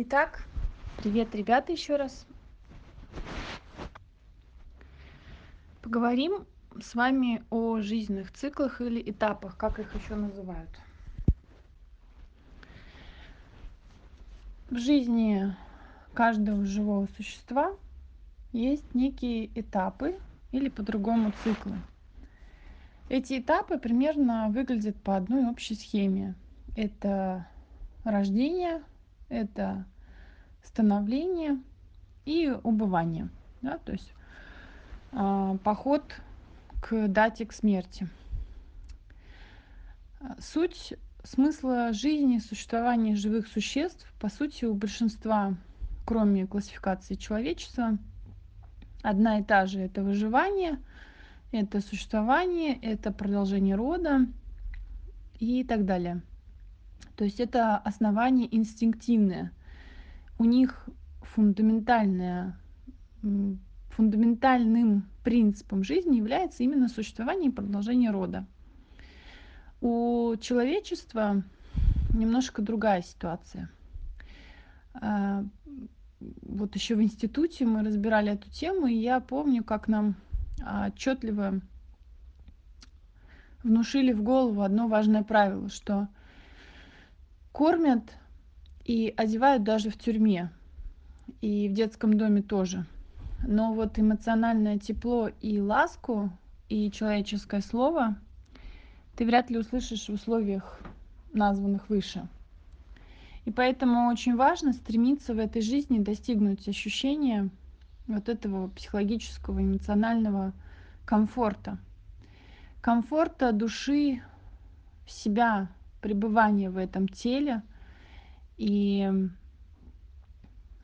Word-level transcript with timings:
Итак, 0.00 0.44
привет, 0.98 1.34
ребята, 1.34 1.72
еще 1.72 1.96
раз. 1.96 2.24
Поговорим 5.82 6.46
с 6.80 6.94
вами 6.94 7.42
о 7.50 7.80
жизненных 7.80 8.32
циклах 8.32 8.80
или 8.80 9.02
этапах, 9.10 9.56
как 9.56 9.80
их 9.80 9.92
еще 9.96 10.14
называют. 10.14 10.70
В 14.70 14.78
жизни 14.78 15.52
каждого 16.14 16.64
живого 16.64 17.08
существа 17.16 17.74
есть 18.52 18.94
некие 18.94 19.46
этапы 19.60 20.16
или 20.52 20.68
по-другому 20.68 21.32
циклы. 21.42 21.74
Эти 23.08 23.40
этапы 23.40 23.78
примерно 23.78 24.48
выглядят 24.50 24.94
по 25.02 25.16
одной 25.16 25.50
общей 25.50 25.74
схеме. 25.74 26.36
Это 26.76 27.48
рождение, 28.04 28.84
это 29.28 29.86
становление 30.62 31.60
и 32.24 32.48
убывание. 32.62 33.28
Да? 33.62 33.78
То 33.78 33.92
есть 33.92 34.12
э, 35.12 35.58
поход 35.64 36.20
к 36.80 37.08
дате 37.08 37.46
к 37.46 37.52
смерти. 37.52 38.08
Суть 40.38 40.94
смысла 41.22 41.92
жизни, 41.92 42.38
существования 42.38 43.14
живых 43.14 43.46
существ, 43.46 44.10
по 44.20 44.28
сути, 44.28 44.64
у 44.64 44.74
большинства, 44.74 45.54
кроме 46.06 46.46
классификации 46.46 47.14
человечества, 47.14 47.98
одна 49.02 49.38
и 49.38 49.44
та 49.44 49.66
же. 49.66 49.80
Это 49.80 50.02
выживание, 50.02 50.78
это 51.52 51.80
существование, 51.80 52.78
это 52.80 53.12
продолжение 53.12 53.74
рода 53.74 54.26
и 55.38 55.64
так 55.64 55.84
далее. 55.84 56.22
То 57.16 57.24
есть 57.24 57.40
это 57.40 57.76
основание 57.76 58.54
инстинктивное. 58.54 59.52
У 60.38 60.44
них 60.44 60.88
фундаментальное, 61.22 62.56
фундаментальным 63.90 65.08
принципом 65.24 65.82
жизни 65.82 66.16
является 66.16 66.62
именно 66.62 66.88
существование 66.88 67.50
и 67.50 67.54
продолжение 67.54 68.10
рода. 68.10 68.46
У 69.80 70.34
человечества 70.40 71.42
немножко 72.14 72.62
другая 72.62 73.02
ситуация. 73.02 73.68
А, 74.94 75.44
вот 76.42 76.74
еще 76.74 76.96
в 76.96 77.02
институте 77.02 77.64
мы 77.64 77.82
разбирали 77.82 78.32
эту 78.32 78.50
тему, 78.50 78.86
и 78.86 78.94
я 78.94 79.20
помню, 79.20 79.62
как 79.62 79.88
нам 79.88 80.16
отчетливо 80.86 81.60
внушили 83.62 84.12
в 84.12 84.22
голову 84.22 84.62
одно 84.62 84.88
важное 84.88 85.22
правило, 85.22 85.68
что 85.68 86.08
кормят 87.52 88.02
и 88.84 89.12
одевают 89.16 89.62
даже 89.62 89.90
в 89.90 89.98
тюрьме 89.98 90.50
и 91.40 91.68
в 91.68 91.72
детском 91.72 92.16
доме 92.16 92.42
тоже. 92.42 92.86
Но 93.46 93.72
вот 93.72 93.98
эмоциональное 93.98 94.78
тепло 94.78 95.30
и 95.40 95.60
ласку 95.60 96.30
и 96.68 96.90
человеческое 96.90 97.60
слово 97.60 98.16
ты 99.16 99.24
вряд 99.24 99.50
ли 99.50 99.58
услышишь 99.58 100.08
в 100.08 100.12
условиях 100.12 100.80
названных 101.32 101.88
выше. 101.88 102.26
И 103.44 103.50
поэтому 103.50 104.08
очень 104.08 104.36
важно 104.36 104.72
стремиться 104.72 105.34
в 105.34 105.38
этой 105.38 105.62
жизни 105.62 105.98
достигнуть 105.98 106.68
ощущения 106.68 107.48
вот 108.06 108.28
этого 108.28 108.68
психологического 108.68 109.60
эмоционального 109.60 110.52
комфорта. 111.04 111.78
Комфорта 112.80 113.52
души 113.52 114.22
себя 115.06 115.68
пребывание 116.00 116.70
в 116.70 116.76
этом 116.76 117.08
теле 117.08 117.62
и 118.56 119.10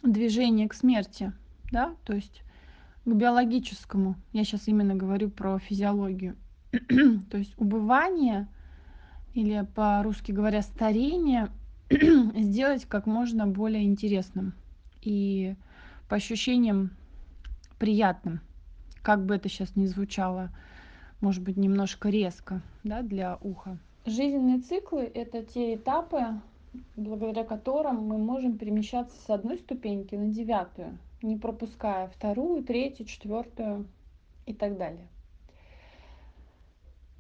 движение 0.03 0.69
к 0.69 0.75
смерти, 0.75 1.33
да, 1.71 1.95
то 2.05 2.15
есть 2.15 2.43
к 3.05 3.13
биологическому. 3.13 4.17
Я 4.33 4.45
сейчас 4.45 4.69
именно 4.69 4.95
говорю 4.95 5.31
про 5.31 5.59
физиологию. 5.59 6.37
то 7.31 7.37
есть 7.37 7.55
убывание 7.57 8.49
или 9.35 9.67
по-русски 9.75 10.33
говоря 10.33 10.63
старение 10.63 11.51
сделать 11.91 12.87
как 12.87 13.07
можно 13.07 13.47
более 13.47 13.85
интересным 13.85 14.55
и 15.01 15.57
по 16.09 16.17
ощущениям 16.17 16.91
приятным. 17.79 18.41
Как 19.03 19.25
бы 19.25 19.35
это 19.35 19.49
сейчас 19.49 19.77
ни 19.77 19.87
звучало, 19.87 20.51
может 21.21 21.43
быть, 21.43 21.57
немножко 21.57 22.09
резко 22.09 22.63
да, 22.85 23.03
для 23.03 23.37
уха. 23.41 23.79
Жизненные 24.07 24.59
циклы— 24.59 25.11
это 25.15 25.43
те 25.43 25.77
этапы, 25.77 26.41
благодаря 26.95 27.43
которым 27.45 28.07
мы 28.07 28.19
можем 28.19 28.59
перемещаться 28.59 29.17
с 29.17 29.31
одной 29.31 29.57
ступеньки 29.59 30.15
на 30.15 30.27
девятую, 30.27 30.99
не 31.23 31.39
пропуская 31.39 32.09
вторую, 32.09 32.63
третью, 32.63 33.07
четвертую 33.07 33.87
и 34.45 34.53
так 34.53 34.77
далее. 34.77 35.09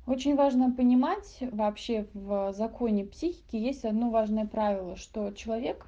Очень 0.06 0.36
важно 0.36 0.70
понимать, 0.70 1.38
вообще 1.40 2.06
в 2.12 2.52
законе 2.52 3.06
психики 3.06 3.56
есть 3.56 3.86
одно 3.86 4.10
важное 4.10 4.46
правило, 4.46 4.96
что 4.96 5.30
человек, 5.30 5.86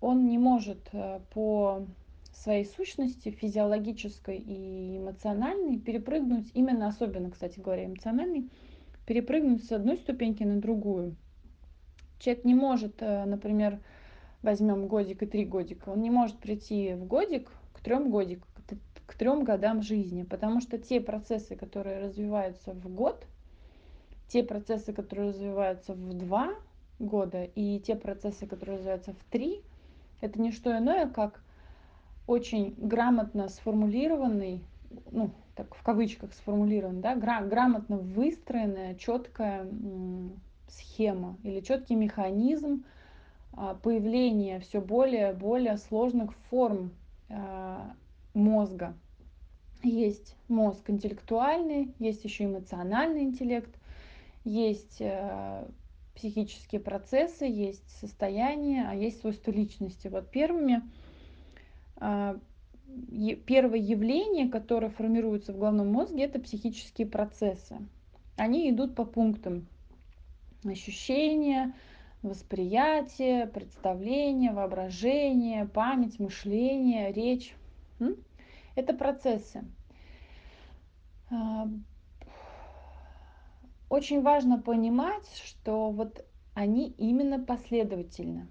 он 0.00 0.28
не 0.28 0.38
может 0.38 0.78
э, 0.92 1.18
по 1.34 1.84
своей 2.32 2.64
сущности 2.64 3.30
физиологической 3.30 4.36
и 4.36 4.98
эмоциональной 4.98 5.80
перепрыгнуть, 5.80 6.52
именно 6.54 6.86
особенно, 6.86 7.32
кстати 7.32 7.58
говоря, 7.58 7.86
эмоциональной, 7.86 8.48
перепрыгнуть 9.10 9.64
с 9.64 9.72
одной 9.72 9.96
ступеньки 9.96 10.44
на 10.44 10.60
другую. 10.60 11.16
Человек 12.20 12.44
не 12.44 12.54
может, 12.54 13.02
э, 13.02 13.24
например, 13.24 13.80
возьмем 14.40 14.86
годик 14.86 15.24
и 15.24 15.26
три 15.26 15.44
годика, 15.44 15.88
он 15.88 16.00
не 16.00 16.10
может 16.10 16.38
прийти 16.38 16.94
в 16.94 17.06
годик 17.06 17.50
к 17.72 17.80
трем 17.80 18.12
годик, 18.12 18.44
к 19.06 19.14
трем 19.16 19.42
годам 19.42 19.82
жизни, 19.82 20.22
потому 20.22 20.60
что 20.60 20.78
те 20.78 21.00
процессы, 21.00 21.56
которые 21.56 21.98
развиваются 21.98 22.72
в 22.72 22.88
год, 22.88 23.26
те 24.28 24.44
процессы, 24.44 24.92
которые 24.92 25.30
развиваются 25.30 25.92
в 25.92 26.14
два 26.16 26.54
года, 27.00 27.42
и 27.42 27.80
те 27.80 27.96
процессы, 27.96 28.46
которые 28.46 28.76
развиваются 28.76 29.12
в 29.12 29.24
три, 29.28 29.62
это 30.20 30.40
не 30.40 30.52
что 30.52 30.78
иное, 30.78 31.08
как 31.08 31.42
очень 32.28 32.76
грамотно 32.78 33.48
сформулированный, 33.48 34.62
ну, 35.10 35.30
так 35.54 35.74
в 35.74 35.82
кавычках 35.82 36.32
сформулирован, 36.34 37.00
да, 37.00 37.14
гра 37.14 37.40
грамотно 37.42 37.98
выстроенная, 37.98 38.94
четкая 38.94 39.66
схема 40.68 41.36
или 41.42 41.60
четкий 41.60 41.94
механизм 41.94 42.84
а, 43.52 43.74
появления 43.74 44.60
все 44.60 44.80
более 44.80 45.32
более 45.32 45.76
сложных 45.76 46.34
форм 46.48 46.92
а, 47.28 47.94
мозга. 48.34 48.94
Есть 49.82 50.36
мозг 50.48 50.90
интеллектуальный, 50.90 51.94
есть 51.98 52.24
еще 52.24 52.44
эмоциональный 52.44 53.22
интеллект, 53.22 53.74
есть 54.44 55.00
э, 55.00 55.64
психические 56.14 56.82
процессы, 56.82 57.46
есть 57.46 57.88
состояние, 57.98 58.86
а 58.86 58.94
есть 58.94 59.20
свойства 59.22 59.50
личности. 59.50 60.08
Вот 60.08 60.30
первыми 60.30 60.82
а, 61.96 62.38
первое 63.46 63.78
явление, 63.78 64.48
которое 64.48 64.90
формируется 64.90 65.52
в 65.52 65.58
головном 65.58 65.88
мозге, 65.88 66.24
это 66.24 66.40
психические 66.40 67.06
процессы. 67.06 67.78
Они 68.36 68.70
идут 68.70 68.94
по 68.94 69.04
пунктам. 69.04 69.66
Ощущения, 70.64 71.74
восприятие, 72.22 73.46
представление, 73.46 74.52
воображение, 74.52 75.66
память, 75.66 76.18
мышление, 76.18 77.12
речь. 77.12 77.54
Это 78.74 78.94
процессы. 78.94 79.64
А, 81.30 81.68
очень 83.88 84.22
важно 84.22 84.60
понимать, 84.60 85.28
что 85.44 85.90
вот 85.90 86.24
они 86.54 86.88
именно 86.98 87.38
последовательны. 87.38 88.48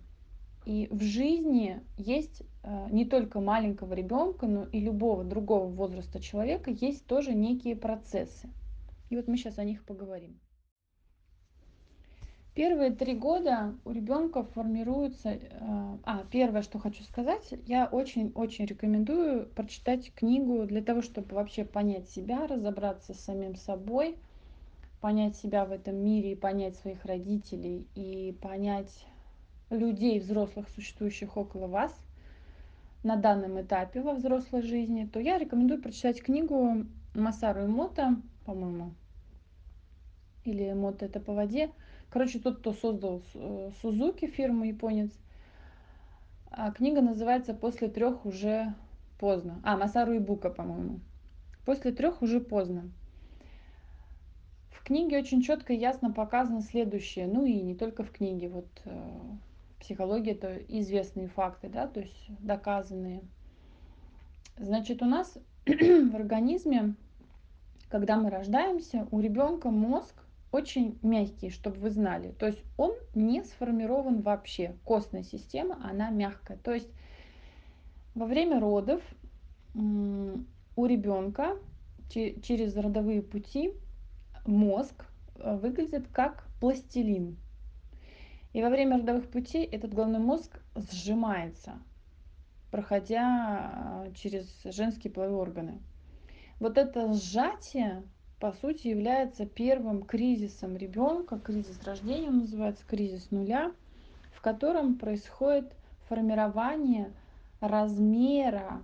И 0.70 0.88
в 0.92 1.02
жизни 1.02 1.82
есть 1.98 2.44
э, 2.62 2.88
не 2.92 3.04
только 3.04 3.40
маленького 3.40 3.96
ребенка, 3.96 4.46
но 4.46 4.66
и 4.66 4.80
любого 4.80 5.24
другого 5.24 5.66
возраста 5.66 6.22
человека 6.22 6.70
есть 6.70 7.08
тоже 7.08 7.34
некие 7.34 7.76
процессы. 7.76 8.52
И 9.10 9.16
вот 9.16 9.28
мы 9.28 9.36
сейчас 9.36 9.58
о 9.58 9.64
них 9.64 9.84
поговорим. 9.84 10.40
Первые 12.54 12.92
три 12.92 13.16
года 13.16 13.74
у 13.84 13.90
ребенка 13.90 14.44
формируется... 14.44 15.30
Э, 15.30 15.98
а, 16.04 16.24
первое, 16.30 16.62
что 16.62 16.78
хочу 16.78 17.02
сказать, 17.04 17.52
я 17.66 17.88
очень-очень 17.88 18.68
рекомендую 18.68 19.48
прочитать 19.48 20.14
книгу 20.14 20.68
для 20.68 20.84
того, 20.84 21.02
чтобы 21.02 21.34
вообще 21.34 21.66
понять 21.66 22.12
себя, 22.12 22.46
разобраться 22.46 23.16
с 23.16 23.22
самим 23.22 23.56
собой, 23.56 24.18
понять 25.02 25.36
себя 25.36 25.66
в 25.66 25.72
этом 25.72 25.96
мире 25.96 26.34
и 26.34 26.36
понять 26.36 26.76
своих 26.76 27.06
родителей 27.06 27.88
и 27.96 28.38
понять 28.40 29.08
людей, 29.70 30.20
взрослых, 30.20 30.68
существующих 30.70 31.38
около 31.38 31.68
вас 31.68 31.96
на 33.04 33.16
данном 33.16 33.62
этапе 33.62 34.02
во 34.02 34.14
взрослой 34.14 34.62
жизни, 34.62 35.06
то 35.06 35.20
я 35.20 35.38
рекомендую 35.38 35.82
прочитать 35.82 36.22
книгу 36.22 36.86
Масару 37.14 37.66
Эмото, 37.66 38.22
по-моему, 38.46 38.94
или 40.44 40.72
Эмото 40.72 41.06
это 41.06 41.20
по 41.20 41.34
воде. 41.34 41.72
Короче, 42.10 42.40
тот, 42.40 42.60
кто 42.60 42.74
создал 42.74 43.22
э, 43.36 43.72
Сузуки, 43.82 44.26
фирму 44.26 44.66
японец, 44.66 45.12
А 46.50 46.72
книга 46.72 47.02
называется 47.02 47.54
«После 47.54 47.88
трех 47.88 48.26
уже 48.26 48.74
поздно». 49.20 49.62
А, 49.64 49.78
Масару 49.78 50.18
Ибука, 50.18 50.50
по-моему. 50.50 51.00
«После 51.66 51.92
трех 51.92 52.22
уже 52.22 52.42
поздно». 52.42 52.90
В 54.72 54.84
книге 54.84 55.20
очень 55.20 55.44
четко 55.44 55.74
и 55.74 55.78
ясно 55.78 56.12
показано 56.12 56.62
следующее. 56.62 57.28
Ну 57.28 57.46
и 57.46 57.62
не 57.62 57.76
только 57.76 58.04
в 58.04 58.12
книге. 58.12 58.50
Вот 58.50 58.68
э, 58.86 59.20
психология 59.80 60.32
это 60.32 60.58
известные 60.68 61.28
факты, 61.28 61.70
да, 61.70 61.88
то 61.88 62.02
есть 62.02 62.26
доказанные. 62.40 63.22
Значит, 64.58 65.02
у 65.02 65.06
нас 65.06 65.38
в 65.66 66.16
организме, 66.16 66.96
когда 67.90 68.18
мы 68.18 68.30
рождаемся, 68.30 69.08
у 69.12 69.20
ребенка 69.20 69.70
мозг 69.70 70.16
очень 70.52 70.98
мягкий, 71.02 71.50
чтобы 71.50 71.78
вы 71.78 71.92
знали. 71.92 72.32
То 72.32 72.48
есть 72.48 72.64
он 72.78 72.94
не 73.14 73.44
сформирован 73.44 74.22
вообще. 74.22 74.76
Костная 74.84 75.24
система, 75.24 75.80
она 75.88 76.10
мягкая. 76.10 76.58
То 76.58 76.74
есть 76.74 76.90
во 78.16 78.26
время 78.26 78.60
родов 78.60 79.02
у 79.76 80.86
ребенка 80.86 81.56
через 82.10 82.76
родовые 82.76 83.22
пути 83.22 83.74
мозг 84.46 85.06
э, 85.36 85.56
выглядит 85.58 86.08
как 86.12 86.48
пластилин. 86.60 87.38
И 88.54 88.62
во 88.62 88.70
время 88.70 88.98
родовых 88.98 89.30
путей 89.30 89.66
этот 89.66 89.94
головной 89.94 90.20
мозг 90.20 90.60
сжимается, 90.76 91.80
проходя 92.72 94.06
э, 94.08 94.14
через 94.16 94.64
женские 94.64 95.14
половые 95.14 95.38
органы. 95.38 95.80
Вот 96.60 96.78
это 96.78 97.14
сжатие 97.14 98.04
по 98.40 98.54
сути, 98.54 98.88
является 98.88 99.46
первым 99.46 100.04
кризисом 100.04 100.78
ребенка, 100.78 101.40
кризис 101.40 101.82
рождения 101.84 102.30
он 102.30 102.40
называется, 102.40 102.86
кризис 102.88 103.32
нуля, 103.32 103.74
в 104.34 104.42
котором 104.42 104.96
происходит 104.96 105.74
формирование 106.08 107.12
размера 107.60 108.82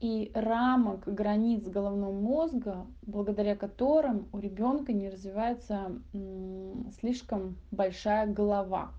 и 0.00 0.30
рамок 0.34 1.04
границ 1.06 1.66
головного 1.66 2.12
мозга, 2.12 2.86
благодаря 3.02 3.56
которым 3.56 4.28
у 4.32 4.38
ребенка 4.38 4.92
не 4.92 5.08
развивается 5.08 5.92
слишком 6.98 7.56
большая 7.70 8.26
голова. 8.26 8.92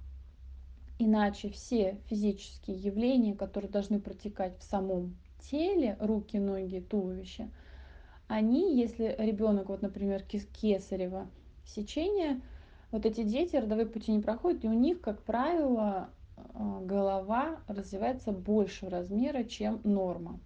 Иначе 0.97 1.50
все 1.50 2.00
физические 2.07 2.77
явления, 2.77 3.36
которые 3.36 3.69
должны 3.69 4.00
протекать 4.00 4.57
в 4.59 4.63
самом 4.63 5.18
теле, 5.39 5.97
руки, 6.00 6.38
ноги, 6.38 6.80
туловище– 6.80 7.50
они, 8.27 8.75
если 8.80 9.15
ребенок, 9.19 9.69
вот, 9.69 9.81
например, 9.81 10.24
кесарево 10.24 11.27
сечение, 11.65 12.42
вот 12.92 13.06
эти 13.06 13.24
дети 13.24 13.56
родовые 13.56 13.86
пути 13.86 14.12
не 14.12 14.21
проходят, 14.21 14.63
и 14.63 14.68
у 14.68 14.74
них, 14.74 15.01
как 15.01 15.21
правило, 15.24 16.09
а, 16.53 16.81
голова 16.81 17.59
развивается 17.68 18.31
большего 18.31 18.89
размера, 18.89 19.44
чем 19.44 19.80
норма. 19.83 20.39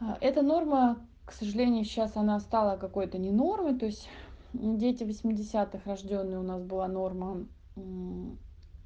А, 0.00 0.16
эта 0.20 0.42
норма, 0.42 0.98
к 1.24 1.32
сожалению, 1.32 1.84
сейчас 1.84 2.16
она 2.16 2.38
стала 2.40 2.76
какой-то 2.76 3.18
не 3.18 3.30
нормой, 3.30 3.78
то 3.78 3.86
есть 3.86 4.08
дети 4.52 5.02
80-х 5.02 5.80
рожденные 5.84 6.38
у 6.38 6.42
нас 6.42 6.62
была 6.62 6.88
норма 6.88 7.46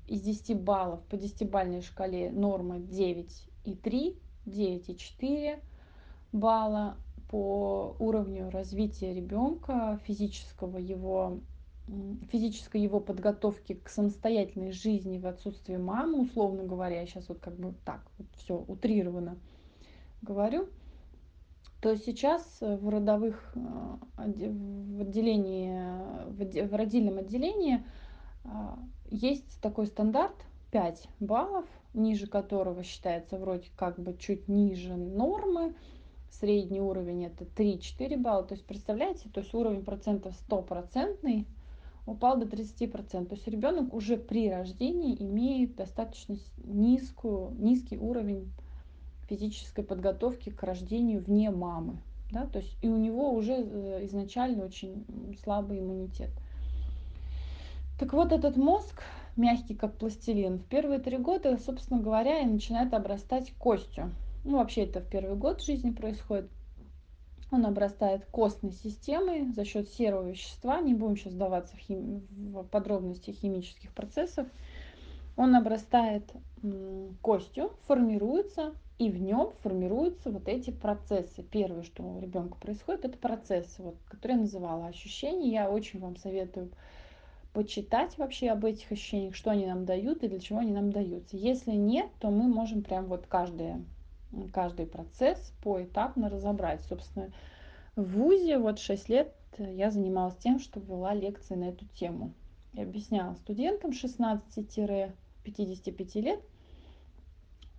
из 0.09 0.23
10 0.23 0.61
баллов 0.61 1.03
по 1.05 1.15
10-бальной 1.15 1.83
шкале 1.83 2.31
норма 2.31 2.79
9,3, 2.79 4.17
9,4, 4.47 5.61
балла 6.33 6.97
по 7.31 7.97
уровню 7.99 8.51
развития 8.51 9.15
ребенка, 9.15 9.99
физического 10.05 10.79
его, 10.79 11.41
физической 12.31 12.81
его 12.81 13.01
подготовки 13.01 13.75
к 13.75 13.89
самостоятельной 13.89 14.73
жизни 14.73 15.19
в 15.19 15.27
отсутствии 15.27 15.77
мамы, 15.77 16.23
условно 16.23 16.65
говоря, 16.65 17.01
я 17.01 17.07
сейчас 17.07 17.29
вот 17.29 17.39
как 17.39 17.55
бы 17.57 17.75
так 17.85 18.03
вот 18.19 18.27
все 18.37 18.63
утрированно 18.67 19.39
говорю, 20.21 20.69
то 21.83 21.97
сейчас 21.97 22.59
в 22.61 22.89
родовых, 22.89 23.53
э, 23.57 23.61
в 24.17 25.01
отделении, 25.01 25.77
в 26.63 26.77
родильном 26.77 27.19
отделении 27.19 27.85
э, 28.45 28.49
есть 29.11 29.61
такой 29.61 29.87
стандарт 29.89 30.37
5 30.71 31.09
баллов, 31.19 31.65
ниже 31.93 32.29
которого 32.29 32.85
считается 32.85 33.37
вроде 33.37 33.69
как 33.77 33.99
бы 33.99 34.17
чуть 34.17 34.47
ниже 34.47 34.95
нормы, 34.95 35.75
средний 36.31 36.81
уровень 36.81 37.25
это 37.25 37.45
3-4 37.45 38.17
балла. 38.17 38.45
То 38.45 38.55
есть, 38.55 38.65
представляете, 38.65 39.29
то 39.29 39.41
есть 39.41 39.53
уровень 39.53 39.85
процентов 39.85 40.35
стопроцентный 40.37 41.49
упал 42.07 42.39
до 42.39 42.47
30%. 42.47 43.27
То 43.27 43.35
есть 43.35 43.49
ребенок 43.49 43.93
уже 43.93 44.17
при 44.17 44.49
рождении 44.49 45.21
имеет 45.21 45.75
достаточно 45.75 46.37
низкую, 46.59 47.57
низкий 47.59 47.99
уровень 47.99 48.53
физической 49.37 49.85
подготовки 49.85 50.51
к 50.51 50.63
рождению 50.63 51.23
вне 51.23 51.51
мамы. 51.51 51.97
Да? 52.31 52.47
То 52.47 52.59
есть 52.59 52.77
и 52.83 52.89
у 52.89 52.97
него 52.97 53.33
уже 53.33 53.55
э, 53.55 54.07
изначально 54.07 54.65
очень 54.65 55.05
слабый 55.43 55.81
иммунитет. 55.81 56.31
Так 57.99 58.13
вот, 58.13 58.33
этот 58.33 58.57
мозг, 58.57 59.03
мягкий 59.37 59.75
как 59.75 59.97
пластилин, 59.97 60.59
в 60.59 60.65
первые 60.65 60.99
три 60.99 61.19
года, 61.19 61.59
собственно 61.59 62.01
говоря, 62.01 62.41
и 62.41 62.47
начинает 62.47 62.95
обрастать 62.95 63.53
костью 63.59 64.11
ну 64.45 64.59
вообще 64.59 64.85
это 64.85 65.01
в 65.01 65.09
первый 65.09 65.37
год 65.37 65.63
жизни 65.63 65.91
происходит, 65.91 66.51
он 67.51 67.67
обрастает 67.67 68.25
костной 68.27 68.73
системой 68.73 69.53
за 69.53 69.65
счет 69.65 69.89
серого 69.91 70.29
вещества, 70.29 70.81
не 70.81 70.95
будем 70.95 71.17
сейчас 71.17 71.35
сдаваться 71.35 71.77
в, 71.77 71.81
хим... 71.81 72.27
в 72.31 72.65
подробности 72.65 73.31
химических 73.31 73.93
процессов, 73.93 74.47
он 75.37 75.55
обрастает 75.55 76.31
костью, 77.21 77.73
формируется, 77.87 78.75
и 78.99 79.11
в 79.11 79.21
нем 79.21 79.53
формируются 79.63 80.31
вот 80.31 80.47
эти 80.47 80.71
процессы. 80.71 81.43
Первое, 81.43 81.83
что 81.83 82.03
у 82.03 82.21
ребенка 82.21 82.57
происходит, 82.59 83.05
это 83.05 83.19
процессы, 83.19 83.83
вот, 83.83 83.97
которые 84.09 84.37
я 84.37 84.43
называла 84.43 84.87
ощущения. 84.87 85.51
Я 85.51 85.71
очень 85.71 85.99
вам 85.99 86.17
советую 86.17 86.71
почитать 87.53 88.17
вообще 88.17 88.51
об 88.51 88.65
этих 88.65 88.93
ощущениях, 88.93 89.35
что 89.35 89.51
они 89.51 89.67
нам 89.67 89.85
дают 89.85 90.23
и 90.23 90.29
для 90.29 90.39
чего 90.39 90.61
они 90.61 90.73
нам 90.73 90.93
даются. 90.93 91.37
Если 91.37 91.73
нет, 91.73 92.07
то 92.21 92.31
мы 92.31 92.45
можем 92.47 92.83
прям 92.83 93.07
вот 93.07 93.27
каждое 93.27 93.83
каждый 94.53 94.87
процесс 94.87 95.53
поэтапно 95.63 96.29
разобрать. 96.29 96.83
Собственно, 96.83 97.31
в 97.97 98.03
ВУЗе 98.03 98.59
вот 98.59 98.79
6 98.79 99.09
лет 99.09 99.35
я 99.59 99.91
занималась 99.91 100.37
тем, 100.37 100.59
что 100.59 100.81
вела 100.81 101.13
лекции 101.13 101.55
на 101.55 101.65
эту 101.65 101.87
тему. 101.89 102.33
И 102.73 102.81
объясняла 102.81 103.35
студентам 103.35 103.93
16-55 105.45 106.21
лет, 106.21 106.41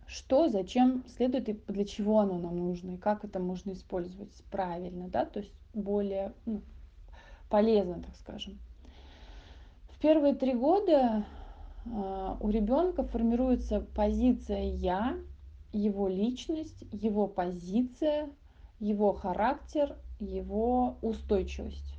что, 0.06 0.50
зачем 0.50 1.04
следует 1.16 1.50
и 1.50 1.54
для 1.68 1.86
чего 1.86 2.20
оно 2.20 2.38
нам 2.38 2.58
нужно, 2.58 2.92
и 2.92 2.98
как 2.98 3.24
это 3.26 3.40
можно 3.40 3.72
использовать 3.72 4.32
правильно, 4.52 5.08
да, 5.08 5.26
то 5.26 5.40
есть 5.40 5.54
более 5.74 6.34
ну, 6.46 6.62
полезно, 7.50 8.02
так 8.02 8.16
скажем. 8.18 8.60
В 9.90 10.00
первые 10.00 10.36
три 10.36 10.54
года 10.54 11.26
э, 11.86 12.36
у 12.40 12.50
ребенка 12.50 13.04
формируется 13.04 13.80
позиция 13.96 14.64
«я», 14.64 15.18
его 15.72 16.08
личность, 16.08 16.84
его 16.92 17.28
позиция, 17.28 18.30
его 18.80 19.14
характер, 19.14 19.98
его 20.20 20.98
устойчивость. 21.02 21.96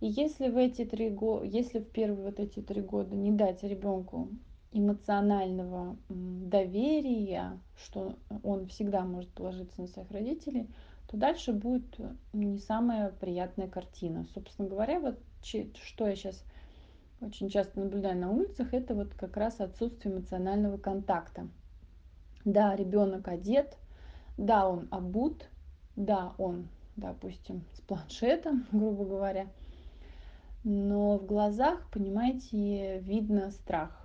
И 0.00 0.06
если 0.06 0.48
в 0.48 0.56
эти 0.56 0.84
три 0.84 1.10
года, 1.10 1.44
если 1.44 1.80
в 1.80 1.90
первые 1.90 2.26
вот 2.26 2.40
эти 2.40 2.60
три 2.60 2.80
года 2.80 3.14
не 3.14 3.32
дать 3.32 3.62
ребенку 3.62 4.28
эмоционального 4.72 5.96
доверия, 6.08 7.58
что 7.76 8.16
он 8.42 8.66
всегда 8.66 9.02
может 9.02 9.30
положиться 9.30 9.80
на 9.80 9.88
своих 9.88 10.10
родителей, 10.10 10.68
то 11.08 11.16
дальше 11.16 11.52
будет 11.52 11.98
не 12.32 12.58
самая 12.58 13.10
приятная 13.10 13.68
картина. 13.68 14.26
Собственно 14.32 14.68
говоря, 14.68 15.00
вот 15.00 15.18
что 15.42 16.06
я 16.06 16.14
сейчас 16.14 16.44
очень 17.20 17.50
часто 17.50 17.80
наблюдаю 17.80 18.18
на 18.18 18.30
улицах, 18.30 18.72
это 18.72 18.94
вот 18.94 19.12
как 19.14 19.36
раз 19.36 19.60
отсутствие 19.60 20.14
эмоционального 20.14 20.78
контакта. 20.78 21.48
Да, 22.44 22.74
ребенок 22.76 23.28
одет, 23.28 23.76
да, 24.38 24.68
он 24.68 24.88
обут, 24.90 25.48
да, 25.96 26.32
он, 26.38 26.68
допустим, 26.96 27.64
с 27.74 27.80
планшетом, 27.80 28.66
грубо 28.72 29.04
говоря, 29.04 29.48
но 30.62 31.18
в 31.18 31.26
глазах, 31.26 31.90
понимаете, 31.90 33.00
видно 33.00 33.50
страх. 33.50 33.99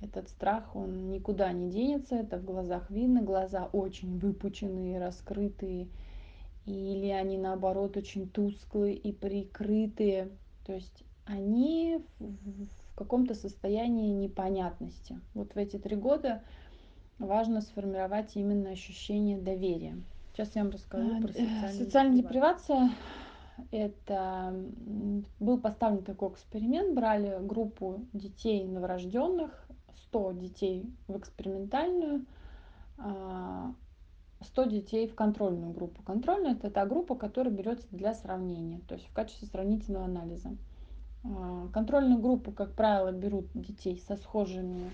Этот 0.00 0.28
страх, 0.28 0.76
он 0.76 1.10
никуда 1.10 1.50
не 1.52 1.70
денется, 1.70 2.16
это 2.16 2.38
в 2.38 2.44
глазах 2.44 2.88
видно, 2.90 3.20
глаза 3.20 3.68
очень 3.72 4.18
выпученные, 4.18 5.00
раскрытые, 5.00 5.88
или 6.66 7.08
они 7.08 7.36
наоборот 7.36 7.96
очень 7.96 8.28
тусклые 8.28 8.94
и 8.94 9.12
прикрытые. 9.12 10.30
То 10.64 10.72
есть 10.72 11.02
они 11.24 12.04
в 12.20 12.94
каком-то 12.94 13.34
состоянии 13.34 14.12
непонятности. 14.12 15.20
Вот 15.34 15.54
в 15.54 15.56
эти 15.56 15.78
три 15.78 15.96
года 15.96 16.42
важно 17.18 17.60
сформировать 17.60 18.36
именно 18.36 18.70
ощущение 18.70 19.38
доверия. 19.38 19.96
Сейчас 20.32 20.54
я 20.54 20.62
вам 20.62 20.70
расскажу 20.70 21.16
а, 21.16 21.20
про 21.20 21.28
социальную, 21.28 21.72
социальная 21.72 22.16
депривация. 22.22 22.90
Это 23.72 24.54
был 25.40 25.58
поставлен 25.58 26.04
такой 26.04 26.30
эксперимент. 26.30 26.94
Брали 26.94 27.38
группу 27.40 28.04
детей 28.12 28.64
новорожденных 28.64 29.67
100 30.06 30.32
детей 30.32 30.92
в 31.06 31.18
экспериментальную, 31.18 32.24
100 34.40 34.64
детей 34.64 35.08
в 35.08 35.14
контрольную 35.14 35.72
группу. 35.72 36.02
Контрольная– 36.02 36.52
это 36.54 36.70
та 36.70 36.86
группа, 36.86 37.14
которая 37.14 37.52
берется 37.52 37.86
для 37.90 38.14
сравнения, 38.14 38.80
то 38.88 38.94
есть 38.94 39.06
в 39.06 39.12
качестве 39.12 39.48
сравнительного 39.48 40.06
анализа. 40.06 40.50
Контрольную 41.72 42.20
группу, 42.20 42.52
как 42.52 42.72
правило, 42.72 43.10
берут 43.12 43.46
детей 43.54 44.02
со 44.06 44.16
схожими 44.16 44.90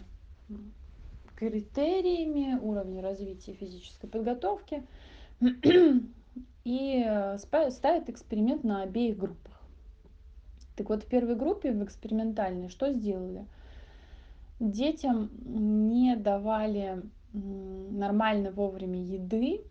критериями 1.36 2.58
уровня 2.60 3.02
развития 3.02 3.52
физической 3.54 4.06
подготовки 4.06 4.84
и 6.64 7.04
э, 7.06 7.38
ставят 7.38 8.08
эксперимент 8.08 8.64
на 8.64 8.82
обеих 8.82 9.18
группах. 9.18 9.60
Так 10.76 10.88
вот, 10.88 11.04
в 11.04 11.06
первой 11.06 11.36
группе, 11.36 11.72
в 11.72 11.84
экспериментальной, 11.84 12.68
что 12.68 12.92
сделали? 12.92 13.46
Детям 14.60 15.30
не 15.44 16.16
давали 16.16 17.02
нормально 17.32 18.52
вовремя 18.52 19.02
еды 19.02 19.62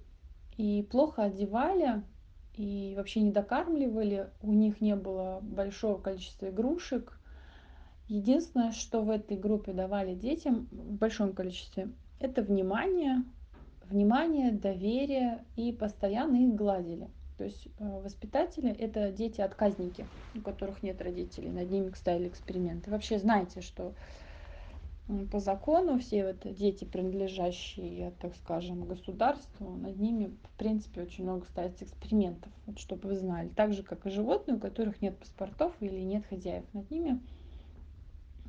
и 0.58 0.86
плохо 0.92 1.24
одевали 1.24 2.04
и 2.56 2.94
вообще 2.98 3.22
не 3.22 3.32
докармливали. 3.32 4.30
У 4.42 4.52
них 4.52 4.82
не 4.82 4.96
было 4.96 5.40
большого 5.42 5.98
количества 6.00 6.50
игрушек. 6.50 7.20
Единственное, 8.08 8.72
что 8.72 9.02
в 9.02 9.10
этой 9.10 9.38
группе 9.38 9.72
давали 9.72 10.13
детям 10.13 10.68
в 10.72 10.96
большом 10.96 11.34
количестве, 11.34 11.90
это 12.20 12.42
внимание, 12.42 13.24
внимание, 13.86 14.52
доверие 14.52 15.46
и 15.56 15.72
постоянно 15.72 16.36
их 16.36 16.54
гладили. 16.54 17.10
То 17.38 17.46
есть 17.46 17.68
э, 17.80 18.02
воспитатели– 18.02 18.70
это 18.80 19.12
дети-отказники, 19.12 20.06
у 20.36 20.42
которых 20.42 20.84
нет 20.84 21.02
родителей. 21.02 21.50
Над 21.50 21.72
ними 21.72 21.92
ставили 21.96 22.28
эксперименты. 22.28 22.92
Вообще 22.92 23.18
знаете, 23.18 23.62
что 23.62 23.94
по 25.32 25.40
закону 25.40 26.00
все 26.00 26.26
вот 26.28 26.56
дети, 26.56 26.86
принадлежащие, 26.86 28.12
так 28.22 28.36
скажем, 28.36 28.86
государству, 28.86 29.76
над 29.76 30.00
ними, 30.00 30.34
в 30.44 30.58
принципе, 30.58 31.02
очень 31.02 31.26
много 31.26 31.46
ставится 31.46 31.84
экспериментов, 31.84 32.52
вот, 32.66 32.80
чтобы 32.80 33.10
вы 33.10 33.18
знали. 33.18 33.50
Так 33.50 33.74
же, 33.74 33.84
как 33.84 34.06
и 34.06 34.10
животные, 34.10 34.56
у 34.56 34.60
которых 34.60 35.02
нет 35.02 35.18
паспортов 35.18 35.74
или 35.82 36.00
нет 36.00 36.26
хозяев. 36.26 36.64
Над 36.74 36.90
ними 36.90 37.20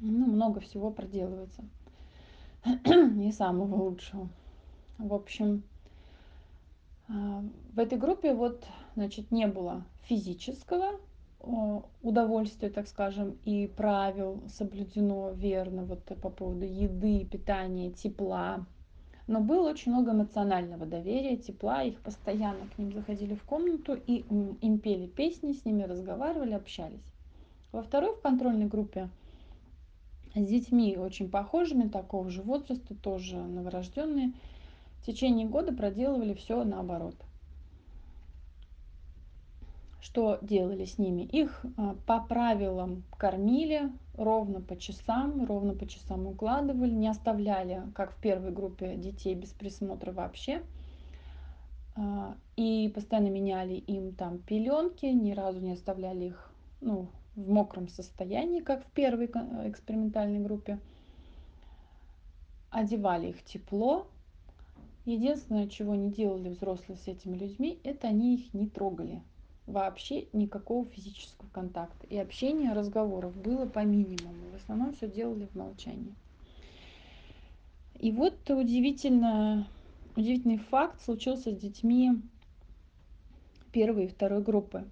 ну, 0.00 0.26
много 0.26 0.60
всего 0.60 0.92
проделывается. 0.92 1.64
Не 2.84 3.32
самого 3.32 3.74
лучшего. 3.74 4.28
В 4.98 5.12
общем, 5.12 5.64
а, 7.08 7.42
в 7.72 7.78
этой 7.78 7.98
группе 7.98 8.32
вот, 8.32 8.64
значит, 8.94 9.32
не 9.32 9.48
было 9.48 9.84
физического 10.04 11.00
удовольствия, 12.02 12.70
так 12.70 12.88
скажем, 12.88 13.38
и 13.44 13.66
правил 13.66 14.42
соблюдено 14.48 15.30
верно 15.32 15.84
вот 15.84 16.04
по 16.04 16.30
поводу 16.30 16.64
еды, 16.64 17.24
питания, 17.24 17.90
тепла. 17.90 18.66
Но 19.26 19.40
было 19.40 19.70
очень 19.70 19.92
много 19.92 20.12
эмоционального 20.12 20.84
доверия, 20.84 21.36
тепла. 21.36 21.82
Их 21.82 22.00
постоянно 22.00 22.68
к 22.68 22.78
ним 22.78 22.92
заходили 22.92 23.34
в 23.34 23.42
комнату 23.44 23.94
и 23.94 24.24
им 24.60 24.78
пели 24.78 25.06
песни, 25.06 25.52
с 25.52 25.64
ними 25.64 25.82
разговаривали, 25.82 26.52
общались. 26.52 27.12
Во 27.72 27.82
второй 27.82 28.14
в 28.14 28.20
контрольной 28.20 28.66
группе 28.66 29.08
с 30.34 30.46
детьми 30.46 30.96
очень 30.96 31.30
похожими, 31.30 31.88
такого 31.88 32.28
же 32.28 32.42
возраста, 32.42 32.94
тоже 32.94 33.36
новорожденные, 33.36 34.32
в 35.00 35.06
течение 35.06 35.46
года 35.46 35.72
проделывали 35.72 36.34
все 36.34 36.64
наоборот. 36.64 37.14
Что 40.04 40.38
делали 40.42 40.84
с 40.84 40.98
ними? 40.98 41.22
Их 41.22 41.64
а, 41.78 41.96
по 42.06 42.20
правилам 42.20 43.04
кормили, 43.16 43.90
ровно 44.18 44.60
по 44.60 44.76
часам, 44.76 45.46
ровно 45.46 45.72
по 45.72 45.86
часам 45.86 46.26
укладывали, 46.26 46.90
не 46.90 47.08
оставляли, 47.08 47.84
как 47.94 48.12
в 48.12 48.20
первой 48.20 48.52
группе, 48.52 48.96
детей 48.96 49.34
без 49.34 49.48
присмотра 49.52 50.12
вообще. 50.12 50.62
А, 51.96 52.36
и 52.54 52.92
постоянно 52.94 53.30
меняли 53.30 53.76
им 53.76 54.12
там 54.14 54.40
пеленки, 54.40 55.06
ни 55.06 55.32
разу 55.32 55.60
не 55.60 55.72
оставляли 55.72 56.26
их 56.26 56.52
ну, 56.82 57.08
в 57.34 57.50
мокром 57.50 57.88
состоянии, 57.88 58.60
как 58.60 58.84
в 58.84 58.90
первой 58.90 59.24
экспериментальной 59.24 60.40
группе. 60.40 60.80
Одевали 62.68 63.28
их 63.28 63.42
тепло, 63.42 64.06
Единственное, 65.06 65.68
чего 65.68 65.94
не 65.94 66.10
делали 66.10 66.48
взрослые 66.48 66.98
с 66.98 67.08
этими 67.08 67.36
людьми, 67.36 67.78
это 67.84 68.08
они 68.08 68.36
их 68.36 68.54
не 68.54 68.66
трогали. 68.66 69.22
Вообще 69.66 70.26
никакого 70.32 70.86
физического 70.86 71.48
контакта. 71.50 72.06
И 72.08 72.18
общения, 72.18 72.72
разговоров 72.72 73.34
было 73.36 73.66
по 73.66 73.80
минимуму. 73.84 74.50
В 74.52 74.56
основном 74.56 74.92
все 74.94 75.08
делали 75.08 75.46
в 75.46 75.54
молчании. 75.54 76.14
И 77.98 78.12
вот 78.12 78.50
удивительно, 78.50 79.66
удивительный 80.16 80.58
факт 80.58 81.00
случился 81.02 81.52
с 81.52 81.56
детьми 81.56 82.12
первой 83.72 84.04
и 84.04 84.08
второй 84.08 84.42
группы. 84.42 84.84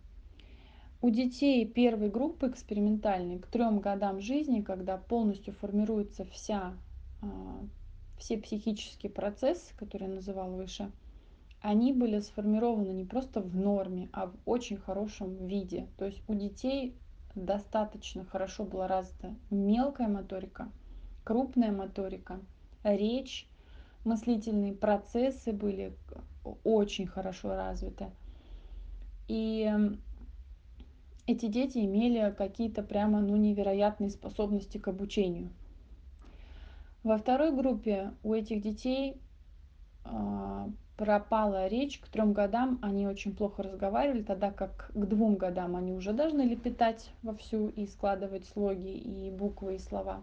У 1.02 1.10
детей 1.10 1.66
первой 1.66 2.08
группы 2.08 2.48
экспериментальной 2.48 3.38
к 3.38 3.46
трем 3.48 3.80
годам 3.80 4.20
жизни, 4.20 4.62
когда 4.62 4.96
полностью 4.96 5.52
формируется 5.52 6.24
вся 6.24 6.74
а, 7.20 7.66
все 8.18 8.38
психические 8.38 9.10
процессы, 9.10 9.74
которые 9.76 10.08
я 10.08 10.14
называла 10.14 10.54
выше, 10.54 10.92
они 11.62 11.92
были 11.92 12.18
сформированы 12.18 12.90
не 12.90 13.04
просто 13.04 13.40
в 13.40 13.56
норме, 13.56 14.08
а 14.12 14.26
в 14.26 14.34
очень 14.44 14.76
хорошем 14.76 15.46
виде. 15.46 15.86
То 15.96 16.04
есть 16.04 16.20
у 16.26 16.34
детей 16.34 16.96
достаточно 17.34 18.24
хорошо 18.24 18.64
была 18.64 18.88
развита 18.88 19.34
мелкая 19.50 20.08
моторика, 20.08 20.70
крупная 21.24 21.70
моторика, 21.70 22.40
речь, 22.82 23.48
мыслительные 24.04 24.72
процессы 24.72 25.52
были 25.52 25.96
очень 26.64 27.06
хорошо 27.06 27.54
развиты. 27.54 28.10
И 29.28 29.72
эти 31.28 31.46
дети 31.46 31.78
имели 31.78 32.34
какие-то 32.36 32.82
прямо 32.82 33.20
ну, 33.20 33.36
невероятные 33.36 34.10
способности 34.10 34.78
к 34.78 34.88
обучению. 34.88 35.50
Во 37.04 37.16
второй 37.16 37.54
группе 37.54 38.12
у 38.24 38.34
этих 38.34 38.60
детей 38.60 39.20
э, 40.04 40.68
пропала 40.96 41.66
речь. 41.68 41.98
К 41.98 42.08
трем 42.08 42.32
годам 42.32 42.78
они 42.82 43.06
очень 43.06 43.34
плохо 43.34 43.62
разговаривали, 43.62 44.22
тогда 44.22 44.50
как 44.50 44.90
к 44.94 45.06
двум 45.06 45.36
годам 45.36 45.76
они 45.76 45.92
уже 45.92 46.12
должны 46.12 46.42
лепетать 46.42 47.10
вовсю 47.22 47.68
и 47.68 47.86
складывать 47.86 48.46
слоги 48.46 48.96
и 48.96 49.30
буквы 49.30 49.76
и 49.76 49.78
слова. 49.78 50.22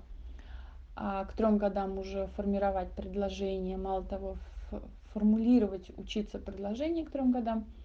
А 0.95 1.25
к 1.25 1.33
трем 1.33 1.57
годам 1.57 1.97
уже 1.97 2.27
формировать 2.35 2.91
предложения, 2.91 3.77
мало 3.77 4.03
того, 4.03 4.37
формулировать, 5.13 5.89
учиться 5.97 6.39
предложения 6.39 7.05
к 7.05 7.11
трем 7.11 7.31
годам– 7.31 7.65